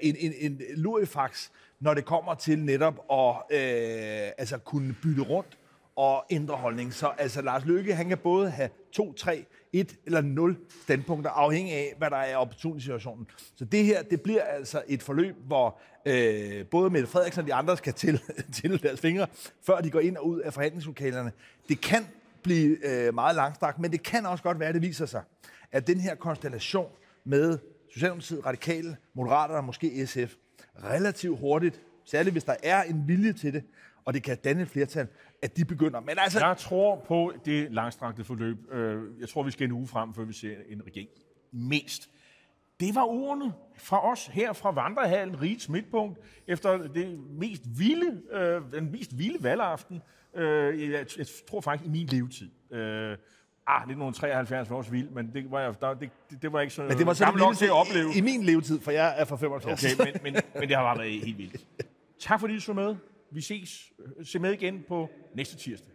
en, 0.10 0.16
en, 0.20 0.34
en 0.40 0.62
lurifax, 0.76 1.50
når 1.80 1.94
det 1.94 2.06
kommer 2.06 2.36
til 2.36 2.60
netop 2.60 3.06
at 3.12 3.58
øh, 3.58 4.32
altså 4.38 4.58
kunne 4.58 4.96
bytte 5.04 5.22
rundt 5.22 5.58
og 5.96 6.26
ændre 6.30 6.56
holdning. 6.56 6.94
Så 6.94 7.08
altså 7.18 7.42
Lars 7.42 7.66
Løkke, 7.66 7.96
han 7.96 8.08
kan 8.10 8.18
både 8.18 8.50
have 8.50 8.70
to, 8.92 9.14
tre, 9.14 9.46
et 9.80 9.96
eller 10.06 10.22
nul 10.22 10.58
standpunkter, 10.84 11.30
afhængig 11.30 11.74
af, 11.74 11.94
hvad 11.98 12.10
der 12.10 12.18
er 12.18 12.38
opportun 12.38 12.78
i 12.78 12.82
situationen. 12.82 13.28
Så 13.56 13.66
det 13.66 13.86
her, 13.86 14.04
det 14.04 14.22
bliver 14.22 14.42
altså 14.42 14.84
et 14.88 15.04
forløb, 15.04 15.36
hvor 15.48 15.80
øh, 16.06 16.66
både 16.66 16.90
Mette 16.90 17.08
Frederiksen 17.08 17.42
og 17.42 17.48
de 17.48 17.54
andre 17.54 17.78
skal 17.78 17.94
til, 17.94 18.22
til 18.62 18.84
deres 18.84 19.00
fingre, 19.00 19.28
før 19.64 19.82
de 19.82 19.90
går 19.90 20.00
ind 20.00 20.18
og 20.18 20.28
ud 20.28 20.40
af 20.40 20.54
forhandlingslokalerne. 20.54 21.32
Det 21.70 21.82
kan 21.82 22.06
blive 22.44 22.78
øh, 22.88 23.14
meget 23.14 23.36
langstrakt, 23.36 23.80
men 23.80 23.92
det 23.92 24.04
kan 24.04 24.26
også 24.26 24.44
godt 24.44 24.60
være, 24.60 24.70
at 24.70 24.76
det 24.76 24.82
viser 24.82 25.06
sig, 25.06 25.22
at 25.72 25.88
den 25.88 26.00
her 26.00 26.16
konstellation 26.16 26.92
med 27.24 27.58
Socialdemokratiet, 27.94 28.46
Radikale, 28.46 28.98
Moderaterne 29.14 29.58
og 29.58 29.64
måske 29.64 30.08
SF, 30.08 30.34
relativt 30.84 31.40
hurtigt, 31.40 31.82
særligt 32.06 32.34
hvis 32.34 32.44
der 32.44 32.56
er 32.64 32.84
en 32.84 33.08
vilje 33.08 33.34
til 33.34 33.54
det, 33.54 33.64
og 34.08 34.14
det 34.14 34.24
kan 34.24 34.38
danne 34.38 34.62
et 34.62 34.68
flertal, 34.68 35.08
at 35.42 35.58
de 35.58 35.66
begynder. 35.66 36.00
Men 36.00 36.16
altså... 36.18 36.46
Jeg 36.46 36.58
tror 36.58 37.06
på 37.08 37.34
det 37.46 37.72
langstrakte 37.72 38.24
forløb. 38.24 38.58
Øh, 38.72 39.04
jeg 39.20 39.30
tror, 39.30 39.44
vi 39.44 39.52
skal 39.52 39.66
en 39.66 39.72
uge 39.72 39.88
frem, 39.88 40.14
før 40.14 40.24
vi 40.24 40.34
ser 40.34 40.56
en 40.70 40.82
regering. 40.86 41.10
Mest. 41.52 42.10
Det 42.80 42.96
var 42.96 43.04
ordene 43.04 43.54
fra 43.78 44.12
os 44.12 44.28
her 44.28 44.54
fra 44.54 44.72
Vandrehallen, 44.72 45.42
Rigs 45.42 45.70
Midtpunkt, 45.70 46.20
efter 46.48 46.88
det 46.88 47.20
mest 47.30 47.62
vilde, 47.78 48.22
øh, 48.32 48.62
den 48.74 48.92
mest 48.92 49.18
vilde 49.18 49.44
valgaften, 49.44 50.02
øh, 50.36 50.92
jeg, 50.92 51.06
jeg 51.18 51.28
tror 51.50 51.62
faktisk 51.62 51.88
i 51.88 51.90
min 51.92 52.08
levetid. 52.08 52.50
Øh, 52.72 53.18
Ah, 53.70 53.82
1973 53.82 54.70
var 54.70 54.76
også 54.76 54.92
vildt, 54.92 55.16
men 55.16 55.34
det 55.34 55.52
var, 55.52 55.72
der, 55.72 55.94
det, 55.94 56.10
det 56.42 56.54
var 56.54 56.62
ikke 56.62 56.74
så, 56.74 56.82
men 56.82 56.98
det 56.98 57.06
var 57.06 57.14
så 57.14 57.26
gammel 57.26 57.44
nok 57.44 57.56
til 57.56 57.66
at 57.66 57.72
opleve. 57.72 58.14
I, 58.16 58.18
I 58.18 58.22
min 58.22 58.44
levetid, 58.44 58.80
for 58.80 58.92
jeg 58.92 59.16
er 59.18 59.26
fra 59.26 59.36
75. 59.36 60.00
Okay, 60.00 60.12
men, 60.12 60.20
men, 60.24 60.42
men 60.54 60.68
det 60.70 60.78
har 60.78 60.84
bare 60.84 60.98
været 60.98 61.22
helt 61.22 61.38
vildt. 61.38 61.66
Tak 62.20 62.40
fordi 62.40 62.54
du 62.54 62.62
så 62.62 62.74
med. 62.74 62.96
Vi 63.32 63.42
ses. 63.42 63.92
Øh, 64.00 64.26
se 64.26 64.40
med 64.40 64.54
igen 64.54 64.84
på 64.88 65.10
næste 65.36 65.58
tirsdag. 65.58 65.94